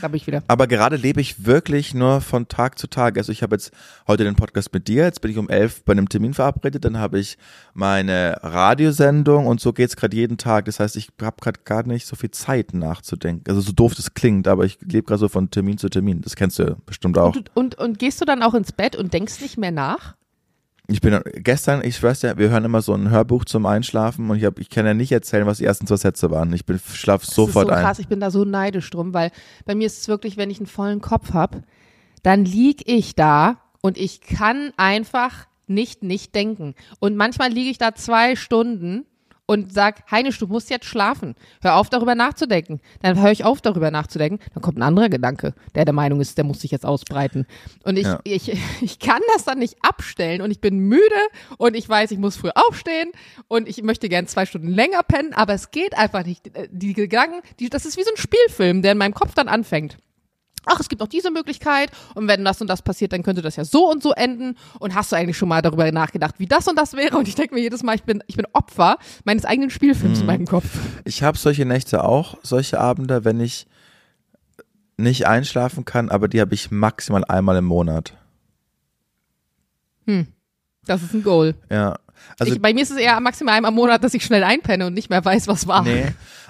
[0.00, 0.42] Da bin ich wieder.
[0.48, 3.18] Aber gerade lebe ich wirklich nur von Tag zu Tag.
[3.18, 3.72] Also ich habe jetzt
[4.06, 6.98] heute den Podcast mit dir, jetzt bin ich um elf bei einem Termin verabredet, dann
[6.98, 7.38] habe ich
[7.74, 10.64] meine Radiosendung und so geht's gerade jeden Tag.
[10.66, 13.44] Das heißt, ich habe gerade gar nicht so viel Zeit nachzudenken.
[13.48, 16.22] Also so doof das klingt, aber ich lebe gerade so von Termin zu Termin.
[16.22, 17.34] Das kennst du bestimmt auch.
[17.34, 20.14] Und, und, und gehst du dann auch ins Bett und denkst nicht mehr nach?
[20.90, 24.38] Ich bin gestern, ich weiß ja, wir hören immer so ein Hörbuch zum Einschlafen und
[24.38, 26.50] ich, hab, ich kann ja nicht erzählen, was die ersten zwei Sätze waren.
[26.54, 27.84] Ich bin schlaf Das sofort ist so ein.
[27.84, 29.30] krass, ich bin da so neidisch drum, weil
[29.66, 31.62] bei mir ist es wirklich, wenn ich einen vollen Kopf habe,
[32.22, 36.74] dann lieg ich da und ich kann einfach nicht nicht denken.
[37.00, 39.04] Und manchmal liege ich da zwei Stunden
[39.48, 41.34] und sag, Heinisch, du musst jetzt schlafen.
[41.62, 42.80] Hör auf, darüber nachzudenken.
[43.00, 44.38] Dann höre ich auf, darüber nachzudenken.
[44.52, 47.46] Dann kommt ein anderer Gedanke, der der Meinung ist, der muss sich jetzt ausbreiten.
[47.82, 48.20] Und ich, Ja.
[48.24, 51.02] ich, ich kann das dann nicht abstellen und ich bin müde
[51.56, 53.10] und ich weiß, ich muss früh aufstehen
[53.48, 56.50] und ich möchte gern zwei Stunden länger pennen, aber es geht einfach nicht.
[56.70, 59.96] Die Gedanken, die, das ist wie so ein Spielfilm, der in meinem Kopf dann anfängt.
[60.68, 63.56] Ach, es gibt auch diese Möglichkeit und wenn das und das passiert, dann könnte das
[63.56, 64.56] ja so und so enden.
[64.78, 67.16] Und hast du eigentlich schon mal darüber nachgedacht, wie das und das wäre?
[67.16, 70.26] Und ich denke mir jedes Mal, ich bin, ich bin Opfer meines eigenen Spielfilms in
[70.26, 70.66] meinem Kopf.
[71.04, 73.66] Ich habe solche Nächte auch, solche Abende, wenn ich
[74.96, 78.14] nicht einschlafen kann, aber die habe ich maximal einmal im Monat.
[80.84, 81.54] Das ist ein Goal.
[81.70, 81.98] Ja.
[82.38, 84.86] Also ich, bei mir ist es eher maximal einmal im Monat, dass ich schnell einpenne
[84.86, 85.82] und nicht mehr weiß, was war.
[85.84, 86.06] nee,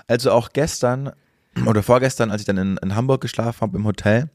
[0.06, 1.12] also auch gestern
[1.66, 4.30] oder vorgestern, als ich dann in, in Hamburg geschlafen habe im Hotel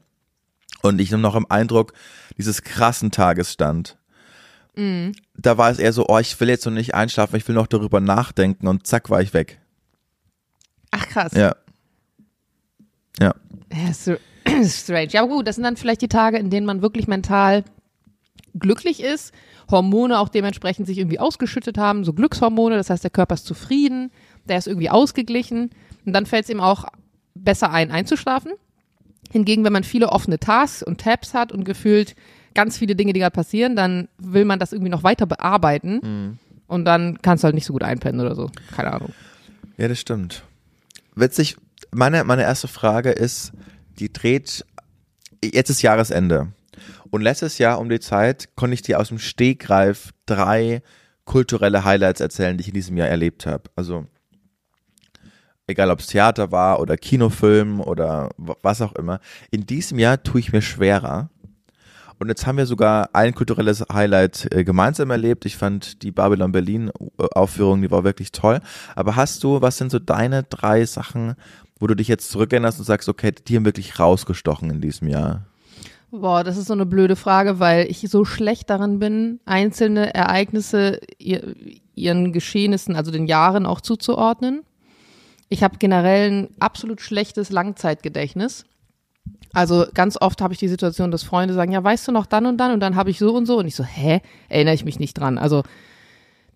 [0.82, 1.92] und ich noch im Eindruck
[2.36, 3.96] dieses krassen Tages stand.
[5.36, 7.68] Da war es eher so, oh, ich will jetzt noch nicht einschlafen, ich will noch
[7.68, 9.60] darüber nachdenken und zack war ich weg.
[10.90, 11.32] Ach krass.
[11.32, 11.54] Ja.
[13.20, 13.34] Ja.
[13.72, 14.16] Ja, so-
[14.64, 15.08] strange.
[15.10, 17.64] Ja, aber gut, das sind dann vielleicht die Tage, in denen man wirklich mental
[18.58, 19.32] glücklich ist,
[19.70, 24.10] Hormone auch dementsprechend sich irgendwie ausgeschüttet haben, so Glückshormone, das heißt, der Körper ist zufrieden,
[24.44, 25.70] der ist irgendwie ausgeglichen
[26.04, 26.84] und dann fällt es ihm auch
[27.34, 28.52] besser ein, einzuschlafen.
[29.30, 32.14] Hingegen, wenn man viele offene Tasks und Tabs hat und gefühlt
[32.54, 36.38] ganz viele Dinge, die gerade passieren, dann will man das irgendwie noch weiter bearbeiten Mhm.
[36.68, 38.50] und dann kannst du halt nicht so gut einpennen oder so.
[38.76, 39.12] Keine Ahnung.
[39.76, 40.44] Ja, das stimmt.
[41.16, 41.56] Witzig,
[41.90, 43.52] meine, meine erste Frage ist,
[43.98, 44.64] die dreht,
[45.42, 46.52] jetzt ist Jahresende.
[47.10, 50.82] Und letztes Jahr um die Zeit konnte ich dir aus dem Stegreif drei
[51.24, 53.64] kulturelle Highlights erzählen, die ich in diesem Jahr erlebt habe.
[53.76, 54.06] Also
[55.66, 59.20] egal ob es Theater war oder Kinofilm oder was auch immer.
[59.50, 61.30] In diesem Jahr tue ich mir schwerer.
[62.20, 65.46] Und jetzt haben wir sogar ein kulturelles Highlight äh, gemeinsam erlebt.
[65.46, 68.60] Ich fand die Babylon Berlin äh, Aufführung, die war wirklich toll.
[68.94, 71.34] Aber hast du, was sind so deine drei Sachen,
[71.80, 75.42] wo du dich jetzt zurückerinnerst und sagst, okay, die haben wirklich rausgestochen in diesem Jahr?
[76.10, 81.00] Boah, das ist so eine blöde Frage, weil ich so schlecht darin bin, einzelne Ereignisse
[81.18, 81.56] ihr,
[81.96, 84.62] ihren Geschehnissen, also den Jahren auch zuzuordnen.
[85.48, 88.64] Ich habe generell ein absolut schlechtes Langzeitgedächtnis.
[89.52, 92.46] Also ganz oft habe ich die Situation, dass Freunde sagen, ja, weißt du noch dann
[92.46, 94.84] und dann und dann habe ich so und so und ich so, hä, erinnere ich
[94.84, 95.38] mich nicht dran.
[95.38, 95.62] Also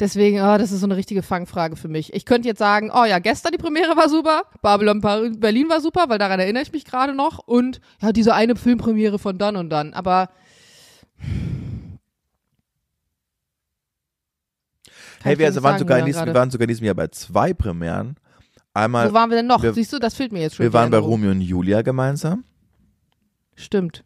[0.01, 2.13] deswegen, oh, das ist so eine richtige Fangfrage für mich.
[2.13, 6.07] Ich könnte jetzt sagen, oh ja, gestern die Premiere war super, Babylon Berlin war super,
[6.09, 9.71] weil daran erinnere ich mich gerade noch und ja, diese eine Filmpremiere von dann und
[9.71, 9.95] dann.
[9.95, 10.31] Aber
[15.23, 17.53] Hey, wir, also waren sogar in diesem, wir waren sogar in diesem Jahr bei zwei
[17.53, 18.17] Premieren.
[18.79, 19.63] Einmal, Wo waren wir denn noch?
[19.63, 20.65] wir- Siehst du, das fehlt mir jetzt schon.
[20.65, 21.15] wir waren bei Erinnerung.
[21.21, 22.45] Romeo und Julia gemeinsam
[23.57, 24.05] Stimmt.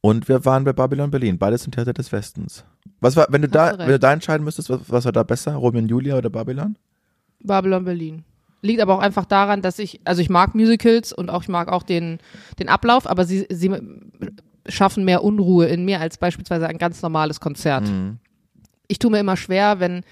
[0.00, 2.64] und wir waren bei Babylon Berlin, beides im Theater des Westens.
[3.00, 5.22] Was war, wenn du da, du wenn du da entscheiden müsstest, was, was war da
[5.22, 6.76] besser, Romeo und Julia oder Babylon?
[7.40, 8.24] Babylon Berlin.
[8.62, 11.68] Liegt aber auch einfach daran, dass ich, also ich mag Musicals und auch ich mag
[11.68, 12.18] auch den,
[12.58, 13.70] den Ablauf, aber sie, sie
[14.68, 17.84] schaffen mehr Unruhe in mir als beispielsweise ein ganz normales Konzert.
[17.88, 18.18] Mhm.
[18.88, 20.02] Ich tue mir immer schwer, wenn,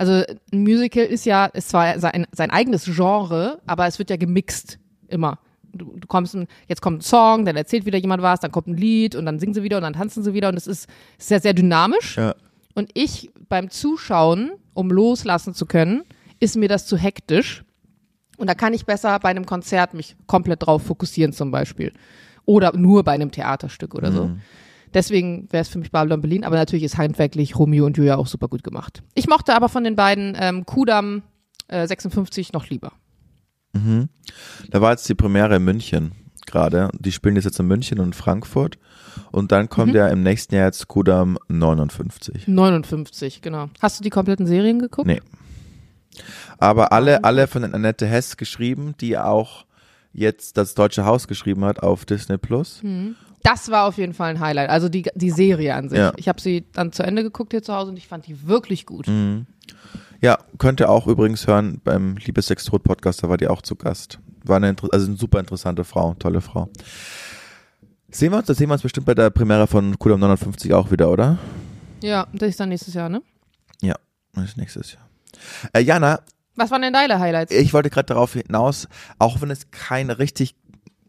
[0.00, 4.16] also ein Musical ist ja, ist zwar sein, sein eigenes Genre, aber es wird ja
[4.16, 4.78] gemixt
[5.08, 5.38] immer.
[5.74, 8.68] Du, du kommst, ein, jetzt kommt ein Song, dann erzählt wieder jemand was, dann kommt
[8.68, 10.88] ein Lied und dann singen sie wieder und dann tanzen sie wieder und es ist
[11.18, 12.16] sehr, sehr dynamisch.
[12.16, 12.34] Ja.
[12.74, 16.04] Und ich beim Zuschauen, um loslassen zu können,
[16.38, 17.62] ist mir das zu hektisch.
[18.38, 21.92] Und da kann ich besser bei einem Konzert mich komplett drauf fokussieren zum Beispiel.
[22.46, 24.30] Oder nur bei einem Theaterstück oder so.
[24.94, 28.26] Deswegen wäre es für mich Babylon Berlin, aber natürlich ist handwerklich Romeo und Julia auch
[28.26, 29.02] super gut gemacht.
[29.14, 31.22] Ich mochte aber von den beiden ähm, Kudam
[31.68, 32.92] äh, 56 noch lieber.
[34.70, 36.12] Da war jetzt die Premiere in München
[36.46, 36.90] gerade.
[36.98, 38.78] Die spielen das jetzt in München und Frankfurt.
[39.32, 42.48] Und dann kommt ja im nächsten Jahr jetzt Kudam 59.
[42.48, 43.68] 59, genau.
[43.80, 45.06] Hast du die kompletten Serien geguckt?
[45.06, 45.20] Nee.
[46.58, 49.64] Aber alle, alle von Annette Hess geschrieben, die auch
[50.12, 52.82] jetzt das Deutsche Haus geschrieben hat auf Disney Plus.
[53.42, 54.68] Das war auf jeden Fall ein Highlight.
[54.68, 55.98] Also die, die Serie an sich.
[55.98, 56.12] Ja.
[56.16, 58.86] Ich habe sie dann zu Ende geguckt hier zu Hause und ich fand die wirklich
[58.86, 59.06] gut.
[60.20, 63.74] Ja, könnt ihr auch übrigens hören beim Liebessex Tod Podcast, da war die auch zu
[63.74, 64.18] Gast.
[64.44, 66.68] War eine, also eine super interessante Frau, tolle Frau.
[68.10, 70.90] Sehen wir uns, da sehen wir uns bestimmt bei der Premiere von Kudam 59 auch
[70.90, 71.38] wieder, oder?
[72.02, 73.22] Ja, das ist dann nächstes Jahr, ne?
[73.82, 73.94] Ja,
[74.34, 75.08] das ist nächstes Jahr.
[75.72, 76.20] Äh, Jana,
[76.60, 77.52] Was waren denn deine Highlights?
[77.52, 78.88] ich wollte gerade darauf hinaus,
[79.18, 80.54] auch wenn es kein richtig,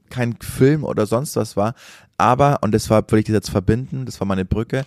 [0.09, 1.73] kein Film oder sonst was war,
[2.17, 4.85] aber, und deshalb würde ich das jetzt verbinden, das war meine Brücke,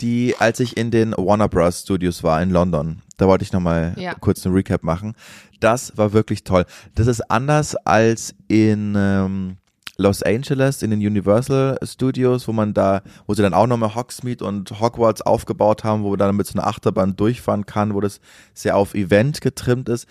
[0.00, 1.80] die, als ich in den Warner Bros.
[1.82, 4.14] Studios war in London, da wollte ich nochmal Ja.
[4.14, 5.14] kurz einen Recap machen.
[5.60, 6.66] Das war wirklich toll.
[6.94, 9.56] Das ist anders als in ähm,
[9.96, 14.44] Los Angeles, in den Universal Studios, wo man da, wo sie dann auch nochmal Hogsmeade
[14.44, 18.20] und Hogwarts aufgebaut haben, wo man dann mit so einer Achterbahn durchfahren kann, wo das
[18.54, 20.06] sehr auf Event getrimmt ist.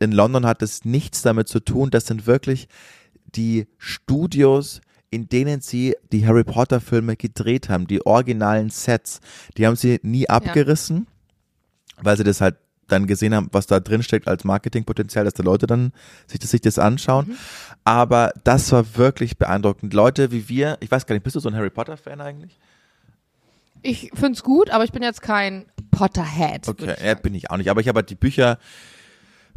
[0.00, 1.90] In London hat es nichts damit zu tun.
[1.90, 2.68] Das sind wirklich
[3.26, 4.80] die Studios,
[5.10, 9.20] in denen sie die Harry Potter Filme gedreht haben, die originalen Sets.
[9.56, 11.06] Die haben sie nie abgerissen,
[12.00, 12.56] weil sie das halt
[12.88, 15.92] dann gesehen haben, was da drin steckt als Marketingpotenzial, dass die Leute dann
[16.26, 17.36] sich das, sich das anschauen.
[17.84, 19.94] Aber das war wirklich beeindruckend.
[19.94, 22.58] Leute wie wir, ich weiß gar nicht, bist du so ein Harry Potter Fan eigentlich?
[23.82, 26.66] Ich find's gut, aber ich bin jetzt kein Potterhead.
[26.68, 27.70] Okay, ja, bin ich auch nicht.
[27.70, 28.58] Aber ich habe halt die Bücher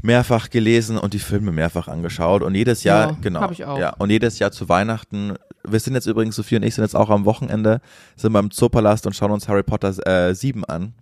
[0.03, 3.77] mehrfach gelesen und die Filme mehrfach angeschaut und jedes Jahr, Ja, genau, hab ich auch.
[3.79, 5.35] ja, und jedes Jahr zu Weihnachten.
[5.63, 7.81] Wir sind jetzt übrigens, Sophie und ich sind jetzt auch am Wochenende,
[8.15, 9.93] sind beim Zoopalast und schauen uns Harry Potter
[10.29, 10.93] äh, 7 an.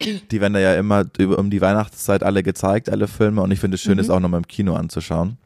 [0.00, 3.60] Die werden da ja immer über, um die Weihnachtszeit alle gezeigt, alle Filme und ich
[3.60, 3.98] finde es schön, Mhm.
[3.98, 5.38] das auch nochmal im Kino anzuschauen.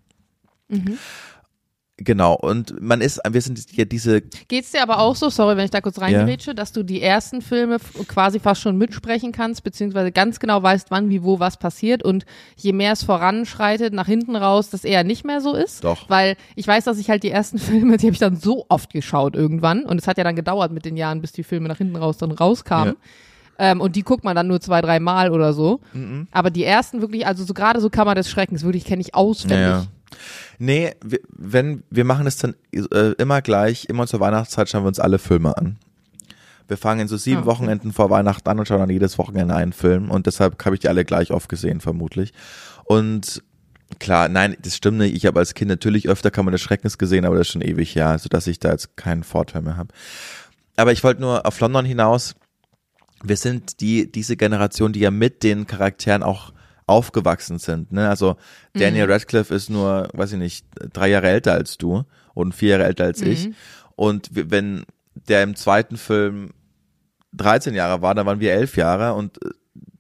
[2.02, 5.66] Genau, und man ist, wir sind hier diese, Geht's dir aber auch so, sorry, wenn
[5.66, 7.76] ich da kurz reingerätsche, dass du die ersten Filme
[8.08, 12.24] quasi fast schon mitsprechen kannst, beziehungsweise ganz genau weißt, wann, wie, wo, was passiert und
[12.56, 15.84] je mehr es voranschreitet, nach hinten raus, das eher nicht mehr so ist?
[15.84, 16.08] Doch.
[16.08, 18.90] Weil ich weiß, dass ich halt die ersten Filme, die habe ich dann so oft
[18.94, 21.78] geschaut irgendwann und es hat ja dann gedauert mit den Jahren, bis die Filme nach
[21.78, 22.96] hinten raus dann rauskamen.
[23.62, 25.80] Ähm, und die guckt man dann nur zwei, drei Mal oder so.
[25.92, 26.26] Mhm.
[26.32, 29.58] Aber die ersten wirklich, also so gerade so Kammer des Schreckens, wirklich kenne ich auswendig.
[29.58, 29.86] Naja.
[30.58, 34.88] Nee, wir, wenn, wir machen es dann äh, immer gleich, immer zur Weihnachtszeit schauen wir
[34.88, 35.76] uns alle Filme an.
[36.68, 37.50] Wir fangen in so sieben Ah, okay.
[37.50, 40.80] Wochenenden vor Weihnachten an und schauen dann jedes Wochenende einen Film und deshalb habe ich
[40.80, 42.32] die alle gleich oft gesehen, vermutlich.
[42.84, 43.42] Und
[43.98, 45.14] klar, nein, das stimmt nicht.
[45.14, 47.94] Ich habe als Kind natürlich öfter Kammer des Schreckens gesehen, aber das ist schon ewig
[47.94, 49.92] her, sodass ich da jetzt keinen Vorteil mehr habe.
[50.76, 52.36] Aber ich wollte nur auf London hinaus.
[53.22, 56.52] Wir sind die, diese Generation, die ja mit den Charakteren auch
[56.86, 57.92] aufgewachsen sind.
[57.92, 58.08] Ne?
[58.08, 58.36] Also
[58.72, 62.02] Daniel Radcliffe ist nur, weiß ich nicht, drei Jahre älter als du
[62.34, 63.50] und vier Jahre älter als ich.
[63.94, 66.50] Und wenn der im zweiten Film
[67.34, 69.50] 13 Jahre war, dann waren wir elf Jahre und äh,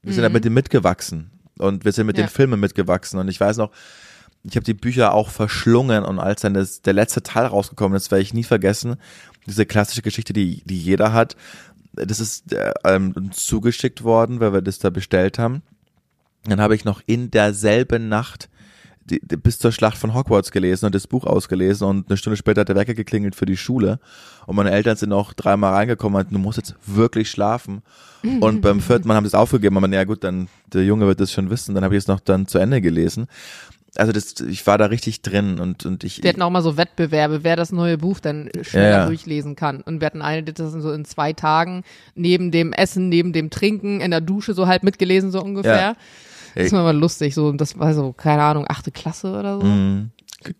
[0.02, 1.30] wir sind ja mit dem mitgewachsen.
[1.58, 2.24] Und wir sind mit Ja.
[2.24, 3.20] den Filmen mitgewachsen.
[3.20, 3.70] Und ich weiß noch,
[4.42, 8.10] ich habe die Bücher auch verschlungen und als dann das, der letzte Teil rausgekommen ist,
[8.10, 8.96] werde ich nie vergessen,
[9.46, 11.36] diese klassische Geschichte, die, die jeder hat,
[12.06, 15.62] das ist äh, ähm, zugeschickt worden, weil wir das da bestellt haben.
[16.44, 18.48] Dann habe ich noch in derselben Nacht
[19.04, 22.36] die, die, bis zur Schlacht von Hogwarts gelesen und das Buch ausgelesen und eine Stunde
[22.36, 23.98] später hat der Wecker geklingelt für die Schule
[24.46, 27.82] und meine Eltern sind auch dreimal reingekommen und meinten, du musst jetzt wirklich schlafen
[28.40, 31.20] und beim vierten Mal haben sie es aufgegeben, aber ja gut, dann der Junge wird
[31.20, 33.26] das schon wissen, dann habe ich es noch dann zu Ende gelesen.
[33.96, 36.76] Also das, ich war da richtig drin und, und ich, Wir hatten auch mal so
[36.76, 39.06] Wettbewerbe, wer das neue Buch dann schneller Ja, ja.
[39.06, 39.80] durchlesen kann.
[39.80, 41.82] Und wir hatten eine, die das so in zwei Tagen
[42.14, 45.74] neben dem Essen, neben dem Trinken, in der Dusche so halb mitgelesen, so ungefähr.
[45.74, 45.96] Ja.
[46.54, 49.66] Das war mal lustig, so, das war so, keine Ahnung, achte Klasse oder so.
[49.66, 50.10] Mhm.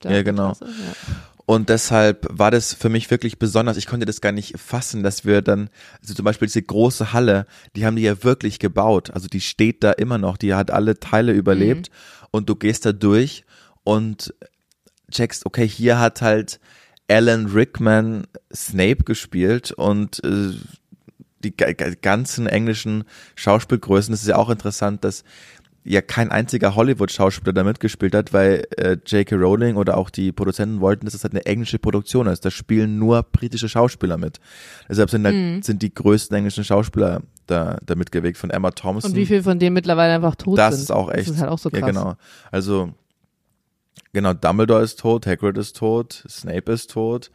[0.05, 0.53] Ja, genau.
[0.53, 1.15] Klasse, ja.
[1.47, 3.77] Und deshalb war das für mich wirklich besonders.
[3.77, 5.69] Ich konnte das gar nicht fassen, dass wir dann,
[6.01, 9.11] also zum Beispiel diese große Halle, die haben die ja wirklich gebaut.
[9.11, 11.91] Also die steht da immer noch, die hat alle Teile überlebt
[12.31, 13.45] und du gehst da durch
[13.85, 14.35] und
[15.11, 16.61] checkst, okay, hier hat halt
[17.09, 20.53] Alan Rickman Snape gespielt und äh,
[21.43, 23.05] die ga- ga- ganzen englischen
[23.35, 24.13] Schauspielgrößen.
[24.13, 25.25] Das ist ja auch interessant, dass
[25.85, 29.37] ja kein einziger Hollywood-Schauspieler da mitgespielt hat, weil äh, J.K.
[29.37, 32.45] Rowling oder auch die Produzenten wollten, dass es halt eine englische Produktion ist.
[32.45, 34.41] Da spielen nur britische Schauspieler mit.
[34.89, 39.11] Deshalb sind, da, sind die größten englischen Schauspieler da, da mitgewegt, von Emma Thompson.
[39.11, 40.85] Und wie viel von denen mittlerweile einfach tot das sind.
[40.85, 41.29] ist auch echt.
[41.29, 41.81] Das ist halt auch so krass.
[41.81, 42.15] Ja, genau.
[42.51, 42.93] Also,
[44.13, 47.31] genau, Dumbledore ist tot, Hagrid ist tot, Snape ist tot.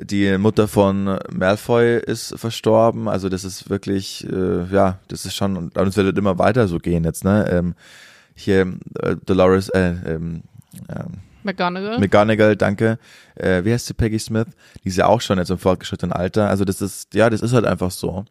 [0.00, 3.08] Die Mutter von Malfoy ist verstorben.
[3.08, 6.78] Also das ist wirklich, äh, ja, das ist schon, und es wird immer weiter so
[6.78, 7.48] gehen jetzt, ne?
[7.50, 7.74] Ähm,
[8.34, 10.42] hier äh, Dolores, äh, ähm,
[10.88, 11.98] ähm, McGonagall?
[11.98, 12.98] McGonagall, danke.
[13.34, 14.46] Äh, wie heißt sie, Peggy Smith?
[14.84, 16.48] Die ist ja auch schon jetzt im fortgeschrittenen Alter.
[16.48, 18.24] Also das ist, ja, das ist halt einfach so.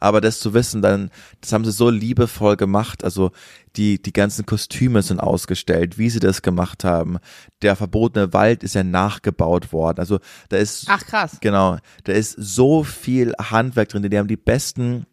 [0.00, 1.10] Aber das zu wissen, dann,
[1.40, 3.04] das haben sie so liebevoll gemacht.
[3.04, 3.30] Also
[3.76, 7.18] die, die ganzen Kostüme sind ausgestellt, wie sie das gemacht haben.
[7.62, 9.98] Der verbotene Wald ist ja nachgebaut worden.
[9.98, 11.38] Also da ist, Ach krass.
[11.40, 14.08] Genau, da ist so viel Handwerk drin.
[14.08, 15.06] Die haben die besten,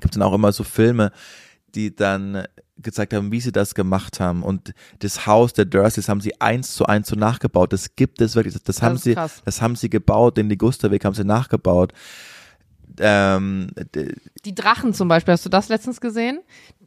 [0.00, 1.12] gibt dann auch immer so Filme,
[1.74, 2.44] die dann
[2.78, 4.42] gezeigt haben, wie sie das gemacht haben.
[4.42, 7.72] Und das Haus der Dursleys haben sie eins zu eins so nachgebaut.
[7.72, 8.54] Das gibt es wirklich.
[8.54, 9.42] Das, das haben sie, krass.
[9.44, 10.36] das haben sie gebaut.
[10.36, 11.92] Den Ligusterweg haben sie nachgebaut.
[13.00, 13.68] Ähm,
[14.44, 16.40] Die Drachen zum Beispiel, hast du das letztens gesehen?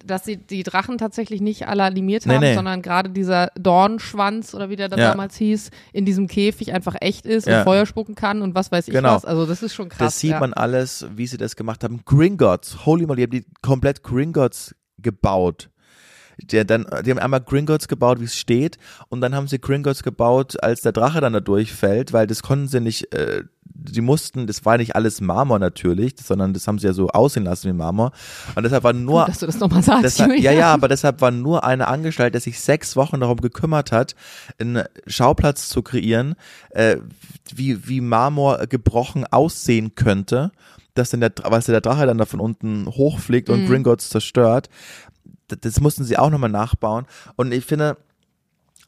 [0.06, 2.54] Dass sie die Drachen tatsächlich nicht alle animiert Nee, haben, nee.
[2.54, 5.10] sondern gerade dieser Dornschwanz oder wie der das Ja.
[5.12, 7.60] damals hieß, in diesem Käfig einfach echt ist Ja.
[7.60, 9.16] und Feuer spucken kann und was weiß ich Genau.
[9.16, 9.26] was.
[9.26, 10.00] Also das ist schon krass.
[10.14, 10.40] das sieht ja.
[10.40, 12.02] man alles, wie sie das gemacht haben.
[12.06, 15.70] Gringotts, holy moly, die haben die komplett Gringotts gebaut.
[16.42, 18.78] Der dann, die haben einmal Gringotts gebaut, wie es steht,
[19.10, 22.68] und dann haben sie Gringotts gebaut, als der Drache dann da durchfällt, weil das konnten
[22.68, 26.88] sie nicht, äh, die mussten, das war nicht alles Marmor natürlich, sondern das haben sie
[26.88, 28.12] ja so aussehen lassen wie Marmor.
[28.56, 30.04] Und deshalb war nur, Gut, dass du das nochmal sagst.
[30.04, 33.92] Deshalb, ja, ja, aber deshalb war nur eine angestellt, der sich sechs Wochen darum gekümmert
[33.92, 34.16] hat,
[34.60, 36.36] einen Schauplatz zu kreieren,
[36.70, 36.98] äh,
[37.54, 40.52] wie, wie Marmor gebrochen aussehen könnte,
[40.96, 44.70] dass dann der, weil der Drache dann da von unten hochfliegt und Gringotts zerstört.
[45.48, 47.06] Das mussten sie auch nochmal nachbauen.
[47.36, 47.98] Und ich finde,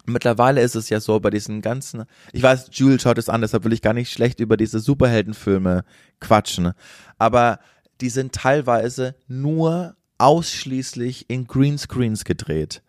[0.05, 3.63] mittlerweile ist es ja so bei diesen ganzen, ich weiß, Jules schaut es an, deshalb
[3.63, 5.83] will ich gar nicht schlecht über diese Superheldenfilme
[6.19, 6.73] quatschen.
[7.17, 7.59] Aber
[8.01, 12.81] die sind teilweise nur ausschließlich in Greenscreens gedreht.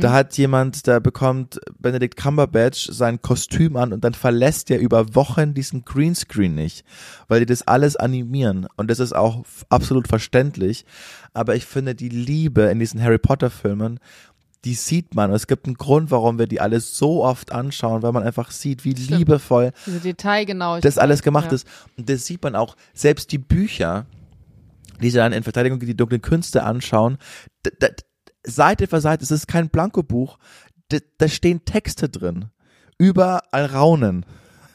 [0.00, 5.14] Da hat jemand, da bekommt Benedict Cumberbatch sein Kostüm an und dann verlässt er über
[5.14, 6.84] Wochen diesen Greenscreen nicht,
[7.28, 10.84] weil die das alles animieren und das ist auch absolut verständlich.
[11.32, 14.00] Aber ich finde die Liebe in diesen Harry Potter Filmen,
[14.64, 15.30] die sieht man.
[15.30, 18.50] Und es gibt einen Grund, warum wir die alle so oft anschauen, weil man einfach
[18.50, 19.18] sieht, wie Stimmt.
[19.18, 20.84] liebevoll Diese Detailgenauigkeit.
[20.84, 21.52] das alles gemacht ja.
[21.52, 21.66] ist.
[21.96, 24.06] Und das sieht man auch, selbst die Bücher,
[25.00, 27.18] die sie dann in Verteidigung gegen die dunklen Künste anschauen,
[28.44, 30.38] Seite für Seite, es ist kein Blankobuch,
[30.92, 32.46] d- da stehen Texte drin.
[32.98, 34.24] Überall Raunen.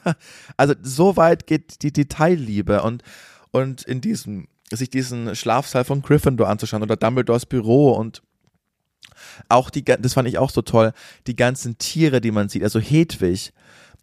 [0.56, 3.02] Also so weit geht die Detailliebe und,
[3.50, 8.22] und in diesem, sich diesen Schlafsaal von Gryffindor anzuschauen oder Dumbledores Büro und
[9.48, 10.92] Auch die, das fand ich auch so toll,
[11.26, 13.52] die ganzen Tiere, die man sieht, also Hedwig,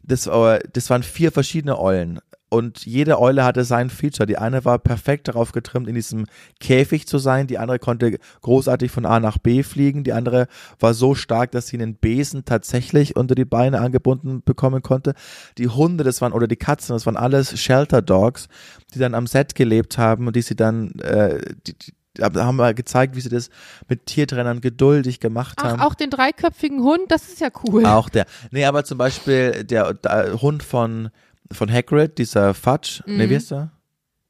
[0.02, 2.20] das, äh, das waren vier verschiedene Eulen
[2.54, 4.28] und jede Eule hatte sein Feature.
[4.28, 6.28] Die eine war perfekt darauf getrimmt, in diesem
[6.60, 7.48] Käfig zu sein.
[7.48, 10.04] Die andere konnte großartig von A nach B fliegen.
[10.04, 10.48] Die andere
[10.80, 15.16] war so stark, dass sie einen Besen tatsächlich unter die Beine angebunden bekommen konnte.
[15.58, 18.48] Die Hunde, das waren, oder die Katzen, das waren alles Shelter Dogs,
[18.94, 22.58] die dann am Set gelebt haben und die sie dann, äh, die, die, da haben
[22.58, 23.50] wir gezeigt, wie sie das
[23.90, 25.82] mit Tiertrainern geduldig gemacht Ach, haben.
[25.82, 27.84] auch den dreiköpfigen Hund, das ist ja cool.
[27.88, 28.28] Auch der.
[28.52, 31.10] Nee, aber zum Beispiel der, der Hund von,
[31.52, 33.02] von Hagrid, dieser Fudge.
[33.06, 33.72] Nee, wie ist der?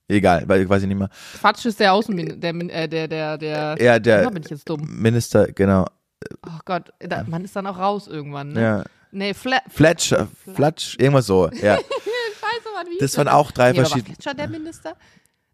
[0.08, 1.10] Egal, weil weiß ich nicht mehr.
[1.40, 4.82] Quatsch ist der Außenminister, der, äh, der, der, der, Ja, der bin ich jetzt dumm.
[5.02, 5.86] Minister, genau.
[6.46, 8.62] Oh Gott, da, man ist dann auch raus irgendwann, ne?
[8.62, 8.84] Ja.
[9.12, 11.76] Nee, Fla Fletcher, Fletch, irgendwas so, ja.
[11.78, 14.16] Scheiße, Mann, wie Das waren auch drei nee, aber war verschiedene.
[14.16, 14.96] Fletcher der Minister?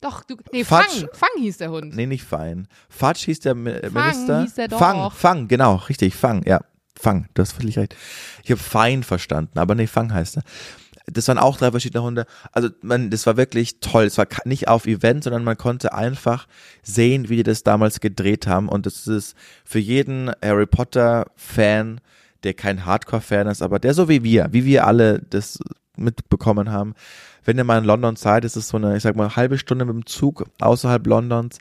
[0.02, 1.10] Doch, du, nee, Fang, Fudge.
[1.14, 1.96] Fang hieß der Hund.
[1.96, 2.68] Nee, nicht Fein.
[2.90, 4.42] Fudge hieß der Mi- Minister.
[4.44, 4.80] hieß der doch.
[4.80, 6.62] Fang, Fang, genau, richtig, Fang, ja.
[6.98, 7.96] Fang, du hast völlig recht.
[8.44, 10.44] Ich habe Fein verstanden, aber nee, Fang heißt er.
[11.12, 12.26] Das waren auch drei verschiedene Hunde.
[12.52, 14.06] Also man, das war wirklich toll.
[14.06, 16.48] Es war nicht auf Event, sondern man konnte einfach
[16.84, 18.70] sehen, wie die das damals gedreht haben.
[18.70, 22.02] Und das ist für jeden Harry Potter Fan,
[22.44, 25.60] der kein Hardcore-Fan ist, aber der so wie wir, wie wir alle das
[26.00, 26.96] mitbekommen haben.
[27.44, 29.86] Wenn ihr mal in London seid, ist es so eine, ich sag mal, halbe Stunde
[29.86, 31.60] mit dem Zug außerhalb Londons.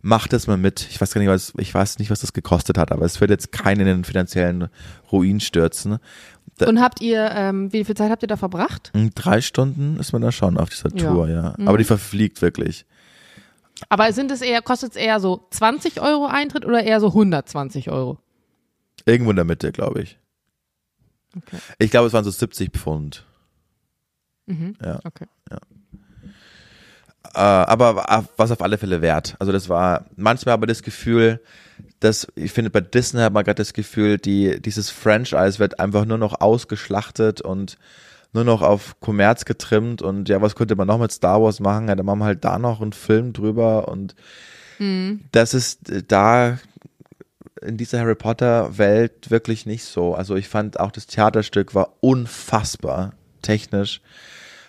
[0.00, 0.86] Macht es mal mit.
[0.90, 3.30] Ich weiß gar nicht, was, ich weiß nicht, was das gekostet hat, aber es wird
[3.30, 4.68] jetzt keinen in den finanziellen
[5.10, 5.98] Ruin stürzen.
[6.60, 8.90] Und habt ihr, ähm, wie viel Zeit habt ihr da verbracht?
[8.94, 11.10] In drei Stunden ist man da schon auf dieser Ja.
[11.10, 11.54] Tour, ja.
[11.66, 12.86] Aber die verfliegt wirklich.
[13.88, 17.90] Aber sind es eher, kostet es eher so 20 Euro Eintritt oder eher so 120
[17.90, 18.18] Euro?
[19.04, 20.18] Irgendwo in der Mitte, glaube ich.
[21.36, 21.58] Okay.
[21.78, 23.24] Ich glaube, es waren so 70 Pfund.
[24.46, 24.76] Mhm.
[24.82, 25.00] Ja.
[25.04, 25.26] Okay.
[25.50, 25.56] Äh,
[27.32, 29.36] aber was auf alle Fälle wert.
[29.38, 31.40] Also das war manchmal aber das Gefühl,
[32.00, 36.04] dass ich finde bei Disney hat man gerade das Gefühl, die dieses Franchise wird einfach
[36.04, 37.78] nur noch ausgeschlachtet und
[38.32, 41.88] nur noch auf Kommerz getrimmt und ja, was könnte man noch mit Star Wars machen?
[41.88, 44.14] Ja, dann machen wir halt da noch einen Film drüber und
[45.32, 46.58] das ist äh, da
[47.62, 50.14] in dieser Harry Potter Welt wirklich nicht so.
[50.14, 54.00] Also ich fand auch das Theaterstück war unfassbar technisch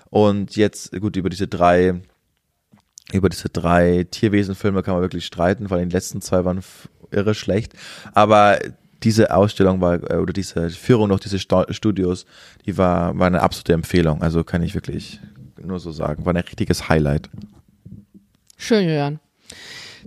[0.10, 2.01] und jetzt gut über diese drei
[3.12, 6.62] über diese drei Tierwesenfilme kann man wirklich streiten, weil die letzten zwei waren
[7.12, 7.74] irre schlecht.
[8.14, 8.60] Aber
[9.03, 12.26] diese Ausstellung war, äh, oder diese Führung durch diese Studios,
[12.66, 14.22] die war, war eine absolute Empfehlung.
[14.22, 15.20] Also kann ich wirklich
[15.62, 16.26] nur so sagen.
[16.26, 17.30] War ein richtiges Highlight.
[18.58, 19.20] Schön, Jörn.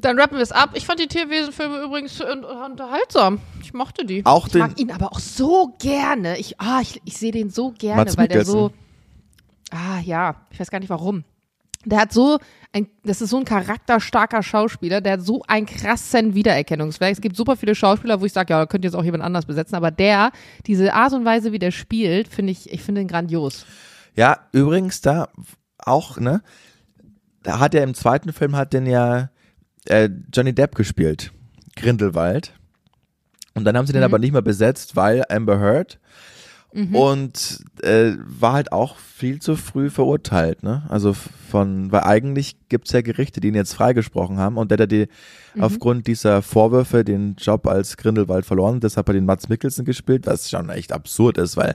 [0.01, 0.71] Dann rappen wir es ab.
[0.75, 3.41] Ich fand die Tierwesenfilme übrigens un- unterhaltsam.
[3.63, 4.25] Ich mochte die.
[4.25, 6.39] Auch ich den- mag ihn aber auch so gerne.
[6.39, 8.53] Ich, ah, ich, ich sehe den so gerne, Mads weil der Mikkelsen.
[8.61, 8.73] so.
[9.71, 11.25] Ah ja, ich weiß gar nicht warum.
[11.89, 12.39] Der hat so
[12.73, 17.13] ein, das ist so ein charakterstarker Schauspieler, der hat so einen krassen Wiedererkennungswert.
[17.13, 19.47] Es gibt super viele Schauspieler, wo ich sage, ja, da könnte jetzt auch jemand anders
[19.47, 20.33] besetzen, aber der,
[20.67, 23.65] diese Art und Weise, wie der spielt, finde ich, ich finde ihn grandios.
[24.15, 25.29] Ja, übrigens da
[25.79, 26.43] auch, ne?
[27.43, 29.31] Da hat er im zweiten Film hat den ja
[29.87, 31.33] äh, Johnny Depp gespielt.
[31.77, 32.53] Grindelwald.
[33.55, 35.99] Und dann haben sie den aber nicht mehr besetzt, weil Amber Heard.
[36.93, 40.83] Und äh, war halt auch viel zu früh verurteilt, ne?
[40.89, 44.93] Also von, weil eigentlich gibt's ja Gerichte, die ihn jetzt freigesprochen haben und der hat
[44.93, 45.09] die
[45.59, 50.27] aufgrund dieser Vorwürfe den Job als Grindelwald verloren, deshalb hat er den Mats Mikkelsen gespielt,
[50.27, 51.75] was schon echt absurd ist, weil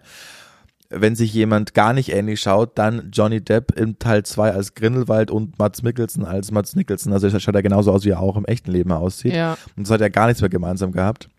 [0.95, 5.31] wenn sich jemand gar nicht ähnlich schaut, dann Johnny Depp im Teil 2 als Grindelwald
[5.31, 7.11] und Mats Mikkelsen als Mats Nicholson.
[7.13, 9.33] Also schaut er genauso aus, wie er auch im echten Leben aussieht.
[9.33, 9.57] Ja.
[9.75, 11.29] Und das hat er gar nichts mehr gemeinsam gehabt.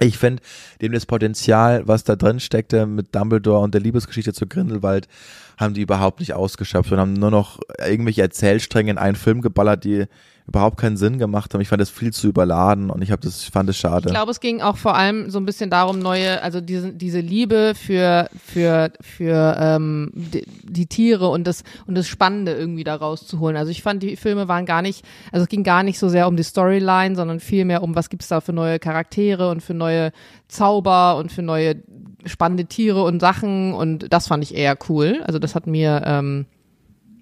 [0.00, 0.42] Ich finde,
[0.80, 5.08] dem das Potenzial, was da drin steckte mit Dumbledore und der Liebesgeschichte zu Grindelwald,
[5.56, 9.84] haben die überhaupt nicht ausgeschöpft und haben nur noch irgendwelche Erzählstränge in einen Film geballert,
[9.84, 10.06] die
[10.48, 11.60] überhaupt keinen Sinn gemacht haben.
[11.60, 14.08] Ich fand das viel zu überladen und ich habe das, ich fand es schade.
[14.08, 17.20] Ich glaube, es ging auch vor allem so ein bisschen darum, neue, also diese, diese
[17.20, 22.94] Liebe für, für, für ähm, die, die Tiere und das, und das Spannende irgendwie da
[22.94, 23.58] rauszuholen.
[23.58, 26.26] Also ich fand, die Filme waren gar nicht, also es ging gar nicht so sehr
[26.26, 30.12] um die Storyline, sondern vielmehr um, was gibt's da für neue Charaktere und für neue
[30.48, 31.76] Zauber und für neue
[32.24, 35.20] spannende Tiere und Sachen und das fand ich eher cool.
[35.26, 36.46] Also das hat mir ähm,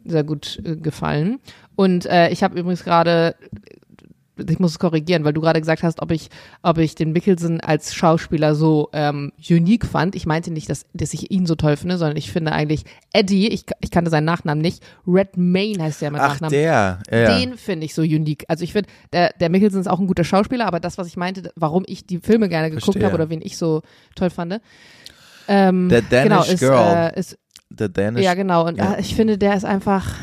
[0.05, 1.41] sehr gut äh, gefallen.
[1.77, 3.37] Und äh, ich habe übrigens gerade
[4.39, 6.29] ich muss es korrigieren, weil du gerade gesagt hast, ob ich,
[6.63, 10.15] ob ich den Mickelson als Schauspieler so ähm, unique fand.
[10.15, 13.49] Ich meinte nicht, dass, dass ich ihn so toll finde, sondern ich finde eigentlich Eddie,
[13.49, 16.53] ich, ich kannte seinen Nachnamen nicht, Red Main heißt der mit Ach, Nachnamen.
[16.53, 16.99] der.
[17.11, 17.39] Ja.
[17.39, 18.45] Den finde ich so unique.
[18.49, 21.17] Also ich finde, der, der Mickelson ist auch ein guter Schauspieler, aber das, was ich
[21.17, 23.83] meinte, warum ich die Filme gerne geguckt habe oder wen ich so
[24.15, 24.61] toll fand,
[25.49, 27.13] ähm, Der Danish genau, ist, Girl.
[27.15, 27.39] Äh, ist
[27.71, 28.25] Der Danish.
[28.25, 28.67] ja, genau.
[28.67, 28.95] Und ja.
[28.95, 30.15] äh, ich finde, der ist einfach,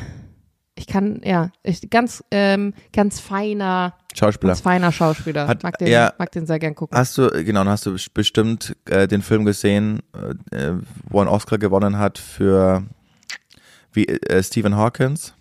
[0.76, 4.53] ich kann, ja, ich, ganz, ähm, ganz feiner, Schauspieler.
[4.53, 5.47] Als feiner Schauspieler.
[5.47, 6.13] Hat- mag, den, ja.
[6.17, 6.97] mag den sehr gern gucken.
[6.97, 10.01] Hast du, genau, dann hast du bestimmt äh, den Film gesehen,
[10.51, 10.74] äh,
[11.09, 12.84] wo er einen Oscar gewonnen hat für
[13.91, 15.34] wie, äh, Stephen Hawkins.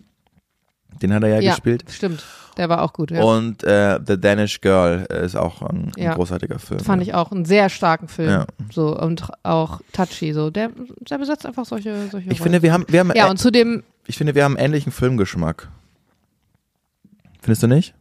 [1.00, 1.84] Den hat er ja, ja, gespielt.
[1.90, 2.22] stimmt.
[2.56, 3.10] Der war auch gut.
[3.10, 3.22] Ja.
[3.22, 6.14] Und äh, The Danish Girl äh, ist auch ein, ein Ja.
[6.14, 6.80] großartiger Film.
[6.80, 8.28] Fand ich auch einen sehr starken Film.
[8.30, 8.46] Ja.
[8.70, 10.32] So und auch touchy.
[10.32, 10.70] So der,
[11.08, 12.30] der besetzt einfach solche solche.
[12.30, 12.42] Ich Rollen.
[12.42, 14.92] finde, wir haben, wir haben, ja und zu dem ich finde, wir haben einen ähnlichen
[14.92, 15.68] Filmgeschmack.
[17.40, 17.94] Findest du nicht?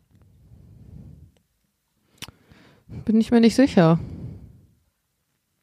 [3.05, 3.99] bin ich mir nicht sicher.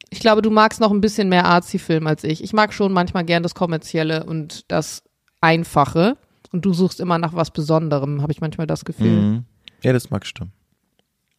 [0.09, 2.43] Ich glaube, du magst noch ein bisschen mehr Arzi-Film als ich.
[2.43, 5.03] Ich mag schon manchmal gern das Kommerzielle und das
[5.39, 6.17] Einfache.
[6.51, 9.21] Und du suchst immer nach was Besonderem, habe ich manchmal das Gefühl.
[9.21, 9.45] Mhm.
[9.81, 10.51] Ja, das mag stimmen.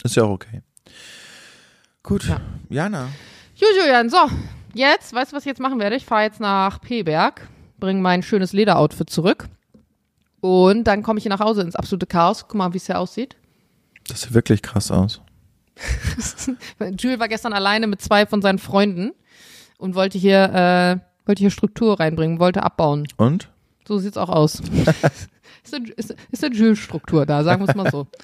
[0.03, 0.63] Ist ja auch okay.
[2.03, 2.41] Gut, Ja.
[2.69, 3.09] Jana.
[3.55, 4.17] Julian, so.
[4.73, 5.97] Jetzt, weißt du, was ich jetzt machen werde?
[5.97, 7.49] Ich fahre jetzt nach Peberg,
[7.79, 9.49] bringe mein schönes Lederoutfit zurück.
[10.41, 12.45] Und dann komme ich hier nach Hause ins absolute Chaos.
[12.49, 13.37] Guck mal, wie es hier aussieht.
[14.09, 15.21] Das sieht wirklich krass aus.
[16.99, 19.13] Jules war gestern alleine mit zwei von seinen Freunden
[19.79, 23.07] und wollte hier, äh, wollte hier Struktur reinbringen, wollte abbauen.
[23.17, 23.51] Und?
[23.87, 24.61] So sieht's auch aus.
[25.65, 28.07] ist eine, ist, ist eine Jules-Struktur da, sagen wir es mal so.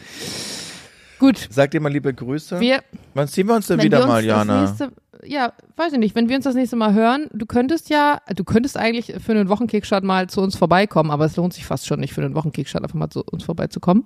[1.19, 2.61] Gut, Sag dir mal liebe Grüße.
[2.61, 2.83] wir,
[3.15, 4.65] Wann sehen wir uns denn wieder uns mal, Jana?
[4.67, 4.93] nächste,
[5.25, 8.45] ja, weiß ich nicht, wenn wir uns das nächste Mal hören, du könntest ja, du
[8.45, 12.01] könntest eigentlich für einen Wochenkickstart mal zu uns vorbeikommen, aber es lohnt sich fast schon
[12.01, 14.05] nicht für einen Wochenkickstart einfach mal zu uns vorbeizukommen,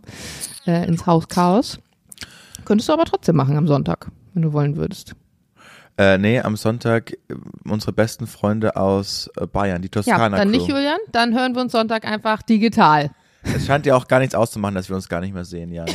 [0.67, 1.81] äh, ins Haus Chaos.
[2.65, 5.17] Könntest du aber trotzdem machen am Sonntag, wenn du wollen würdest.
[6.01, 7.17] Äh, nee, am Sonntag äh,
[7.69, 10.57] unsere besten Freunde aus äh, Bayern, die Ja, Toskana dann Crew.
[10.57, 13.11] nicht, Julian, dann hören wir uns Sonntag einfach digital.
[13.43, 15.93] Es scheint ja auch gar nichts auszumachen, dass wir uns gar nicht mehr sehen, Jana.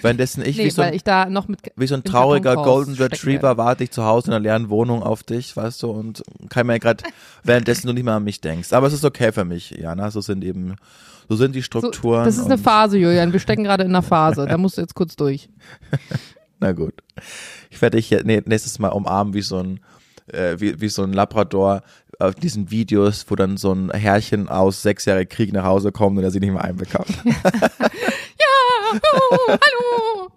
[0.00, 2.94] Währenddessen ich Nee, wie so ein ich da noch mit wie so ein trauriger Golden
[2.94, 6.66] Retriever warte ich zu Hause in einer leeren Wohnung auf dich, weißt du, und kann
[6.66, 7.04] mir gerade
[7.44, 8.72] währenddessen du nicht mehr an mich denkst.
[8.72, 10.10] Aber es ist okay für mich, Jana.
[10.10, 10.76] So sind eben,
[11.28, 12.24] so sind die So, Strukturen.
[12.24, 13.32] das ist eine Phase, Julian.
[13.32, 14.46] Wir stecken gerade in einer Phase.
[14.46, 15.48] Da musst du jetzt kurz durch.
[16.64, 16.94] Na gut.
[17.68, 19.80] Ich werde dich ja- nee, nächstes Mal umarmen wie so ein,
[20.32, 21.82] äh, wie, wie so ein Labrador
[22.18, 26.16] auf diesen Videos, wo dann so ein Herrchen aus sechs Jahre Krieg nach Hause kommt
[26.16, 27.08] und er sie nicht mehr einbekommt.
[29.02, 30.30] Oh, hallo.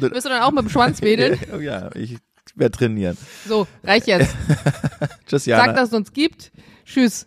[0.12, 1.36] Wirst du dann auch mit dem Schwanz wedeln?
[1.60, 2.16] ja, ich
[2.54, 3.16] werde trainieren.
[3.46, 4.36] So, reicht jetzt.
[5.26, 5.72] Tschüss, Sag, Jana.
[5.72, 6.52] dass es uns gibt.
[6.84, 7.26] Tschüss.